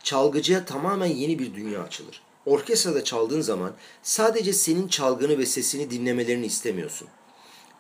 [0.04, 2.22] Çalgıcıya tamamen yeni bir dünya açılır.
[2.46, 3.72] Orkestrada çaldığın zaman
[4.04, 7.08] sadece senin çalgını ve sesini dinlemelerini istemiyorsun.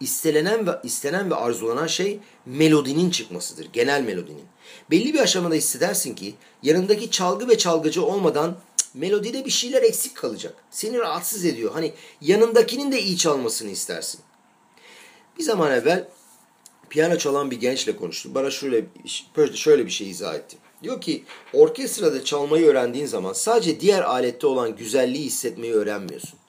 [0.01, 4.45] İstelenen ve istenen ve arzulanan şey melodinin çıkmasıdır, genel melodinin.
[4.91, 8.57] Belli bir aşamada hissedersin ki yanındaki çalgı ve çalgıcı olmadan
[8.93, 10.53] melodide bir şeyler eksik kalacak.
[10.71, 11.71] Seni rahatsız ediyor.
[11.73, 14.19] Hani yanındakinin de iyi çalmasını istersin.
[15.37, 16.07] Bir zaman evvel
[16.89, 18.35] piyano çalan bir gençle konuştum.
[18.35, 18.85] Bana şöyle
[19.53, 20.57] şöyle bir şey izah etti.
[20.83, 26.39] Diyor ki orkestrada çalmayı öğrendiğin zaman sadece diğer alette olan güzelliği hissetmeyi öğrenmiyorsun.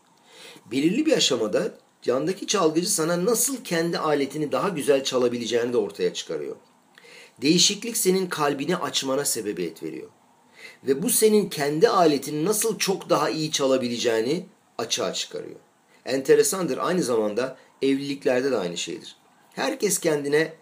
[0.67, 1.75] Belirli bir aşamada
[2.07, 6.57] yandaki çalgıcı sana nasıl kendi aletini daha güzel çalabileceğini de ortaya çıkarıyor.
[7.43, 10.09] Değişiklik senin kalbini açmana sebebiyet veriyor.
[10.85, 14.47] Ve bu senin kendi aletini nasıl çok daha iyi çalabileceğini
[14.79, 15.57] açığa çıkarıyor.
[16.05, 19.17] Enteresandır aynı zamanda evliliklerde de aynı şeydir.
[19.55, 20.53] Herkes kendine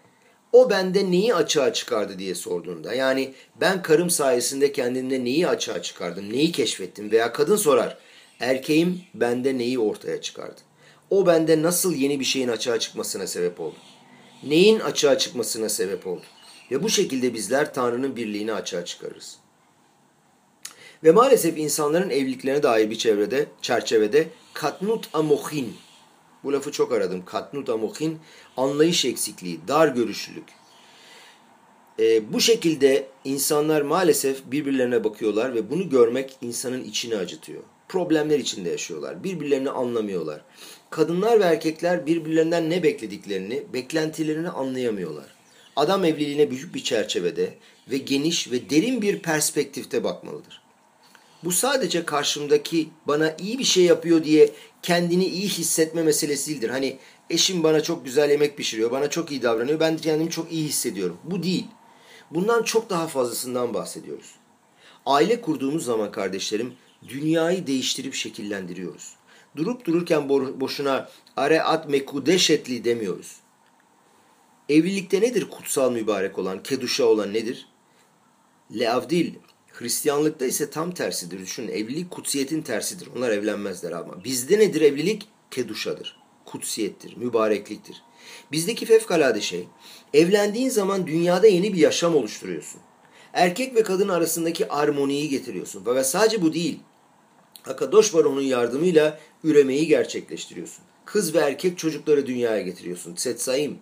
[0.53, 6.33] o bende neyi açığa çıkardı diye sorduğunda yani ben karım sayesinde kendimde neyi açığa çıkardım,
[6.33, 7.97] neyi keşfettim veya kadın sorar
[8.39, 10.61] erkeğim bende neyi ortaya çıkardı.
[11.11, 13.75] O bende nasıl yeni bir şeyin açığa çıkmasına sebep oldu.
[14.43, 16.21] Neyin açığa çıkmasına sebep oldu.
[16.71, 19.37] Ve bu şekilde bizler Tanrı'nın birliğini açığa çıkarırız.
[21.03, 25.75] Ve maalesef insanların evliliklerine dair bir çevrede, çerçevede katnut amohin,
[26.43, 28.19] bu lafı çok aradım, katnut amohin,
[28.57, 30.47] anlayış eksikliği, dar görüşlülük.
[31.99, 37.63] E, bu şekilde insanlar maalesef birbirlerine bakıyorlar ve bunu görmek insanın içini acıtıyor.
[37.87, 40.41] Problemler içinde yaşıyorlar, birbirlerini anlamıyorlar.
[40.91, 45.25] Kadınlar ve erkekler birbirlerinden ne beklediklerini, beklentilerini anlayamıyorlar.
[45.75, 47.53] Adam evliliğine büyük bir çerçevede
[47.91, 50.61] ve geniş ve derin bir perspektifte bakmalıdır.
[51.43, 54.49] Bu sadece karşımdaki bana iyi bir şey yapıyor diye
[54.81, 56.69] kendini iyi hissetme meselesi değildir.
[56.69, 56.97] Hani
[57.29, 61.17] eşim bana çok güzel yemek pişiriyor, bana çok iyi davranıyor, ben kendimi çok iyi hissediyorum.
[61.23, 61.67] Bu değil.
[62.31, 64.35] Bundan çok daha fazlasından bahsediyoruz.
[65.05, 66.73] Aile kurduğumuz zaman kardeşlerim
[67.07, 69.20] dünyayı değiştirip şekillendiriyoruz.
[69.55, 73.35] Durup dururken boşuna areat mekudeşetli demiyoruz.
[74.69, 77.67] Evlilikte nedir kutsal mübarek olan, keduşa olan nedir?
[78.79, 79.33] Leavdil,
[79.71, 81.39] Hristiyanlıkta ise tam tersidir.
[81.39, 83.09] Düşünün evlilik kutsiyetin tersidir.
[83.17, 84.23] Onlar evlenmezler ama.
[84.23, 85.27] Bizde nedir evlilik?
[85.51, 86.17] Keduşadır.
[86.45, 88.03] Kutsiyettir, mübarekliktir.
[88.51, 89.67] Bizdeki fevkalade şey,
[90.13, 92.81] evlendiğin zaman dünyada yeni bir yaşam oluşturuyorsun.
[93.33, 95.85] Erkek ve kadın arasındaki armoniyi getiriyorsun.
[95.85, 96.79] Ve sadece bu değil.
[97.67, 100.83] Akadosh Baron'un yardımıyla üremeyi gerçekleştiriyorsun.
[101.05, 103.15] Kız ve erkek çocukları dünyaya getiriyorsun.
[103.15, 103.77] Tsetsaim.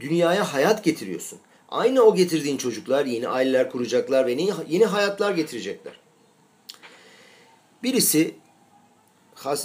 [0.00, 1.38] Dünyaya hayat getiriyorsun.
[1.68, 6.00] Aynı o getirdiğin çocuklar yeni aileler kuracaklar ve yeni, yeni hayatlar getirecekler.
[7.82, 8.34] Birisi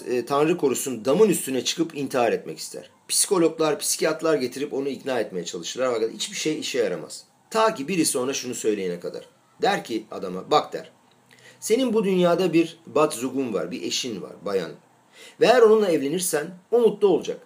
[0.07, 2.89] e, Tanrı korusun damın üstüne çıkıp intihar etmek ister.
[3.07, 7.23] Psikologlar, psikiyatrlar getirip onu ikna etmeye çalışırlar fakat hiçbir şey işe yaramaz.
[7.49, 9.25] Ta ki birisi ona şunu söyleyene kadar.
[9.61, 10.91] Der ki adama bak der.
[11.59, 14.71] Senin bu dünyada bir bat zugun var, bir eşin var, bayan.
[15.41, 17.39] Ve eğer onunla evlenirsen o mutlu olacak.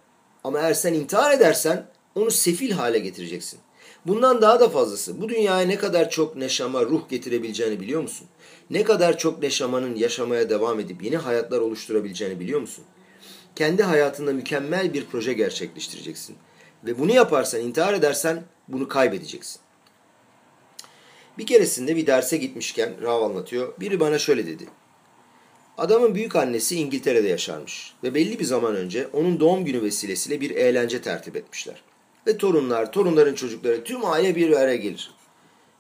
[0.44, 3.60] Ama eğer sen intihar edersen onu sefil hale getireceksin.
[4.06, 5.22] Bundan daha da fazlası.
[5.22, 8.28] Bu dünyaya ne kadar çok neşama, ruh getirebileceğini biliyor musun?
[8.70, 12.86] Ne kadar çok neşamanın yaşamaya devam edip yeni hayatlar oluşturabileceğini biliyor musun?
[13.56, 16.36] Kendi hayatında mükemmel bir proje gerçekleştireceksin.
[16.86, 19.63] Ve bunu yaparsan, intihar edersen bunu kaybedeceksin.
[21.38, 23.74] Bir keresinde bir derse gitmişken Rav anlatıyor.
[23.80, 24.68] Biri bana şöyle dedi.
[25.78, 30.52] Adamın büyük annesi İngiltere'de yaşarmış ve belli bir zaman önce onun doğum günü vesilesiyle bir
[30.52, 31.84] eğlence tertip etmişler.
[32.28, 35.12] Ve torunlar, torunların çocukları tüm aile bir araya gelir.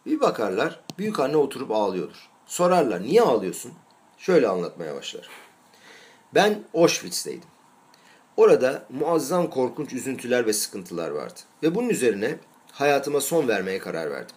[0.05, 2.29] Bir bakarlar büyük anne oturup ağlıyordur.
[2.45, 3.71] Sorarlar niye ağlıyorsun?
[4.17, 5.29] Şöyle anlatmaya başlar.
[6.35, 7.49] Ben Auschwitz'teydim.
[8.37, 11.39] Orada muazzam korkunç üzüntüler ve sıkıntılar vardı.
[11.63, 12.35] Ve bunun üzerine
[12.71, 14.35] hayatıma son vermeye karar verdim.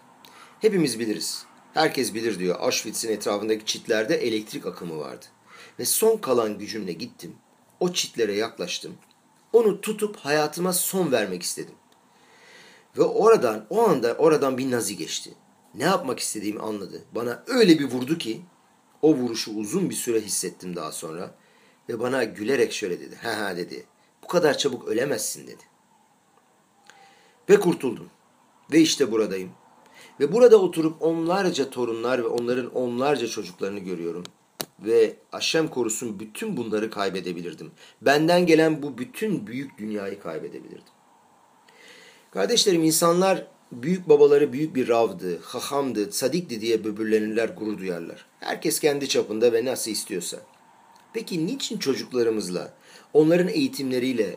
[0.61, 1.45] Hepimiz biliriz.
[1.75, 2.57] Herkes bilir diyor.
[2.61, 5.27] Auschwitz'in etrafındaki çitlerde elektrik akımı vardı.
[5.79, 7.37] Ve son kalan gücümle gittim.
[7.81, 8.95] O çitlere yaklaştım.
[9.53, 11.75] Onu tutup hayatıma son vermek istedim.
[12.99, 15.35] Ve oradan, o anda oradan bir nazi geçti.
[15.75, 17.05] Ne yapmak istediğimi anladı.
[17.13, 18.43] Bana öyle bir vurdu ki
[19.03, 21.35] o vuruşu uzun bir süre hissettim daha sonra.
[21.89, 23.17] Ve bana gülerek şöyle dedi.
[23.23, 23.87] Ha ha dedi.
[24.23, 25.63] Bu kadar çabuk ölemezsin dedi.
[27.51, 28.11] Ve kurtuldum.
[28.73, 29.51] Ve işte buradayım.
[30.21, 34.25] Ve burada oturup onlarca torunlar ve onların onlarca çocuklarını görüyorum.
[34.81, 37.71] Ve Aşem korusun bütün bunları kaybedebilirdim.
[38.03, 40.93] Benden gelen bu bütün büyük dünyayı kaybedebilirdim.
[42.31, 48.27] Kardeşlerim insanlar büyük babaları büyük bir ravdı, hahamdı, sadikti diye böbürlenirler, gurur duyarlar.
[48.41, 50.39] Herkes kendi çapında ve nasıl istiyorsa.
[51.13, 52.75] Peki niçin çocuklarımızla,
[53.13, 54.37] onların eğitimleriyle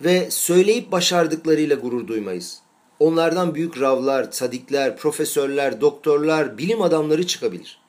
[0.00, 2.63] ve söyleyip başardıklarıyla gurur duymayız?
[3.04, 7.80] Onlardan büyük ravlar, sadikler, profesörler, doktorlar, bilim adamları çıkabilir.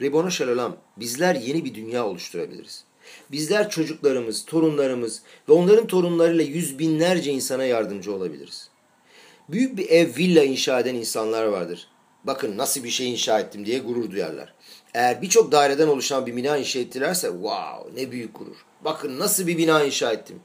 [0.00, 2.84] Ribono Şalalam, bizler yeni bir dünya oluşturabiliriz.
[3.32, 8.70] Bizler çocuklarımız, torunlarımız ve onların torunlarıyla yüz binlerce insana yardımcı olabiliriz.
[9.48, 11.88] Büyük bir ev, villa inşa eden insanlar vardır.
[12.24, 14.54] Bakın nasıl bir şey inşa ettim diye gurur duyarlar.
[14.94, 18.64] Eğer birçok daireden oluşan bir bina inşa ettilerse wow ne büyük gurur.
[18.84, 20.40] Bakın nasıl bir bina inşa ettim.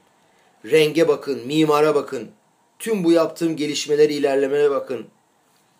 [0.64, 2.30] Renge bakın, mimara bakın.
[2.78, 5.06] Tüm bu yaptığım gelişmeleri, ilerlemelere bakın.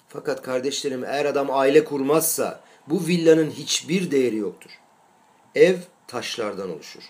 [0.09, 4.71] Fakat kardeşlerim eğer adam aile kurmazsa bu villanın hiçbir değeri yoktur.
[5.55, 5.77] Ev
[6.07, 7.03] taşlardan oluşur.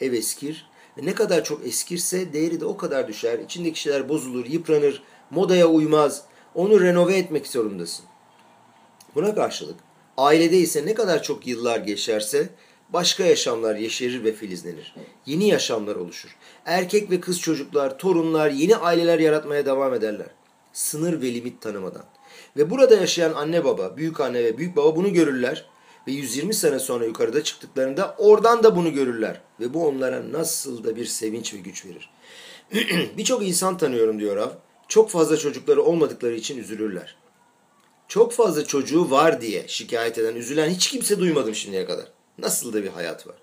[0.00, 0.70] Ev eskir.
[1.02, 3.38] Ne kadar çok eskirse değeri de o kadar düşer.
[3.38, 6.24] İçindeki şeyler bozulur, yıpranır, modaya uymaz.
[6.54, 8.04] Onu renove etmek zorundasın.
[9.14, 9.76] Buna karşılık
[10.16, 12.48] ailede ise ne kadar çok yıllar geçerse
[12.92, 14.94] başka yaşamlar yeşerir ve filizlenir.
[15.26, 16.36] Yeni yaşamlar oluşur.
[16.66, 20.26] Erkek ve kız çocuklar, torunlar, yeni aileler yaratmaya devam ederler.
[20.72, 22.04] Sınır ve limit tanımadan.
[22.56, 25.66] Ve burada yaşayan anne baba, büyük anne ve büyük baba bunu görürler.
[26.06, 29.40] Ve 120 sene sonra yukarıda çıktıklarında oradan da bunu görürler.
[29.60, 32.10] Ve bu onlara nasıl da bir sevinç ve güç verir.
[33.16, 34.50] Birçok insan tanıyorum diyor Av.
[34.88, 37.16] Çok fazla çocukları olmadıkları için üzülürler.
[38.08, 42.06] Çok fazla çocuğu var diye şikayet eden, üzülen hiç kimse duymadım şimdiye kadar.
[42.42, 43.36] Nasıl da bir hayat var.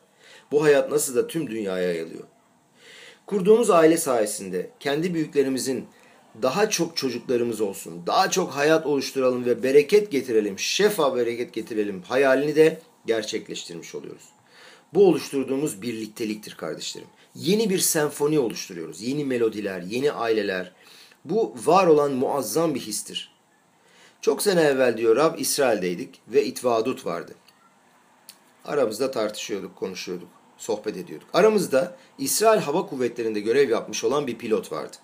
[0.52, 2.24] Bu hayat nasıl da tüm dünyaya yayılıyor.
[3.26, 5.88] Kurduğumuz aile sayesinde kendi büyüklerimizin
[6.42, 12.56] daha çok çocuklarımız olsun, daha çok hayat oluşturalım ve bereket getirelim, şefa bereket getirelim hayalini
[12.56, 14.24] de gerçekleştirmiş oluyoruz.
[14.94, 17.08] Bu oluşturduğumuz birlikteliktir kardeşlerim.
[17.36, 19.02] Yeni bir senfoni oluşturuyoruz.
[19.02, 20.72] Yeni melodiler, yeni aileler.
[21.26, 23.32] Bu var olan muazzam bir histir.
[24.22, 27.34] Çok sene evvel diyor Rab İsrail'deydik ve İtvadut vardı.
[28.68, 31.30] Aramızda tartışıyorduk, konuşuyorduk, sohbet ediyorduk.
[31.34, 34.98] Aramızda İsrail Hava Kuvvetleri'nde görev yapmış olan bir pilot vardı.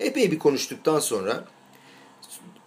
[0.00, 1.44] Epey bir konuştuktan sonra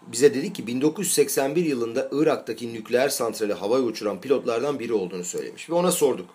[0.08, 5.70] bize dedi ki 1981 yılında Irak'taki nükleer santrali havaya uçuran pilotlardan biri olduğunu söylemiş.
[5.70, 6.30] Ve ona sorduk.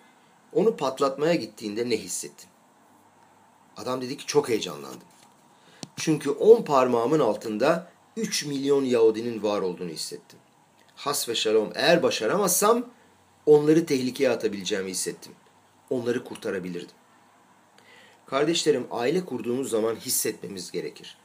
[0.53, 2.49] Onu patlatmaya gittiğinde ne hissettin?
[3.77, 5.07] Adam dedi ki çok heyecanlandım.
[5.95, 10.39] Çünkü on parmağımın altında 3 milyon Yahudinin var olduğunu hissettim.
[10.95, 12.85] Has ve şalom eğer başaramazsam
[13.45, 15.31] onları tehlikeye atabileceğimi hissettim.
[15.89, 16.95] Onları kurtarabilirdim.
[18.25, 21.17] Kardeşlerim aile kurduğumuz zaman hissetmemiz gerekir.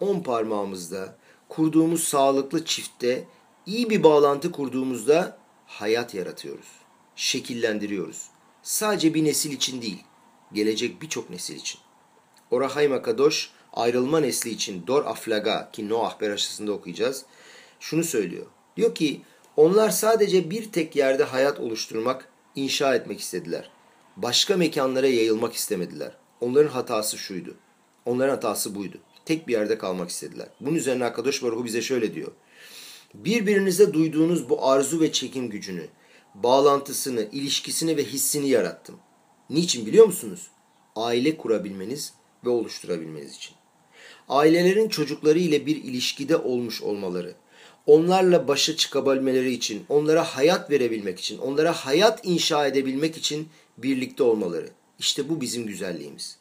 [0.00, 1.16] On parmağımızda
[1.48, 3.24] kurduğumuz sağlıklı çiftte
[3.66, 6.68] iyi bir bağlantı kurduğumuzda hayat yaratıyoruz.
[7.16, 8.26] Şekillendiriyoruz.
[8.62, 10.04] Sadece bir nesil için değil,
[10.52, 11.80] gelecek birçok nesil için.
[12.50, 17.24] Orahay Makadosh ayrılma nesli için Dor Aflaga ki Noah Beraşası'nda okuyacağız.
[17.80, 18.46] Şunu söylüyor.
[18.76, 19.22] Diyor ki
[19.56, 23.70] onlar sadece bir tek yerde hayat oluşturmak, inşa etmek istediler.
[24.16, 26.16] Başka mekanlara yayılmak istemediler.
[26.40, 27.54] Onların hatası şuydu.
[28.06, 28.98] Onların hatası buydu.
[29.24, 30.48] Tek bir yerde kalmak istediler.
[30.60, 32.32] Bunun üzerine Akadosh Baruhu bize şöyle diyor.
[33.14, 35.86] Birbirinize duyduğunuz bu arzu ve çekim gücünü,
[36.34, 38.98] bağlantısını, ilişkisini ve hissini yarattım.
[39.50, 40.50] Niçin biliyor musunuz?
[40.96, 43.54] Aile kurabilmeniz ve oluşturabilmeniz için.
[44.28, 47.34] Ailelerin çocukları ile bir ilişkide olmuş olmaları,
[47.86, 54.68] onlarla başa çıkabilmeleri için, onlara hayat verebilmek için, onlara hayat inşa edebilmek için birlikte olmaları.
[54.98, 56.38] İşte bu bizim güzelliğimiz.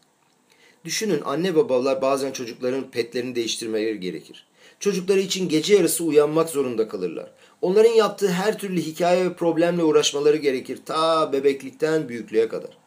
[0.85, 4.47] Düşünün anne babalar bazen çocukların petlerini değiştirmeleri gerekir.
[4.79, 7.31] Çocukları için gece yarısı uyanmak zorunda kalırlar.
[7.61, 12.77] Onların yaptığı her türlü hikaye ve problemle uğraşmaları gerekir ta bebeklikten büyüklüğe kadar.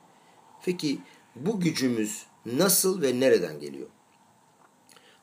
[0.64, 0.98] Peki
[1.36, 3.88] bu gücümüz nasıl ve nereden geliyor?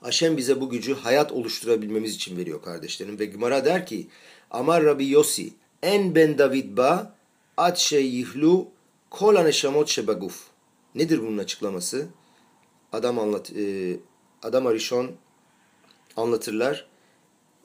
[0.02, 3.20] Aşem bize bu gücü hayat oluşturabilmemiz için veriyor kardeşlerim.
[3.20, 4.08] Ve Gemara der ki
[4.52, 7.16] Amar Rabbi Yossi en ben David ba
[7.58, 8.68] at şey yihlu
[9.10, 10.48] kol aneşamot şebaguf.
[10.96, 12.08] Nedir bunun açıklaması?
[12.92, 13.96] Adam anlat e,
[14.44, 15.12] adam Arishon
[16.18, 16.88] anlatırlar.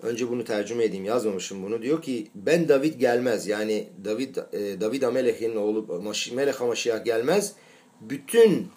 [0.03, 1.83] Önce bunu tercüme edeyim yazmamışım bunu.
[1.83, 3.47] Diyor ki ben David gelmez.
[3.47, 7.53] Yani David e, David Amelech'in oğlu Melech Hamashiach gelmez.
[8.01, 8.69] Bütün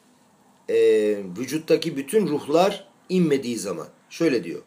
[0.69, 0.75] e,
[1.37, 3.87] vücuttaki bütün ruhlar inmediği zaman.
[4.09, 4.61] Şöyle diyor.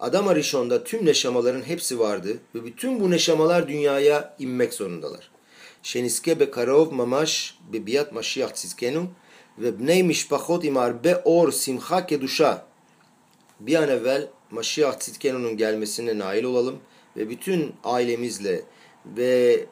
[0.00, 5.30] Adam Arishon'da tüm neşamaların hepsi vardı ve bütün bu neşamalar dünyaya inmek zorundalar.
[5.82, 9.06] Şeniske be karov mamash be biyat mashiach tzizkenu
[9.58, 12.66] ve bnei mishpachot im arbe or simcha kedusha.
[13.60, 16.78] Bir an evvel Mashiach Tzidkenu'nun gelmesine nail olalım
[17.16, 18.62] ve bütün ailemizle
[19.06, 19.66] ve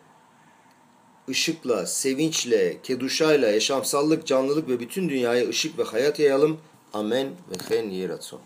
[1.28, 6.60] ışıkla, sevinçle, keduşayla, yaşamsallık, canlılık ve bütün dünyaya ışık ve hayat yayalım.
[6.94, 8.40] אמן וכן יהי רצון.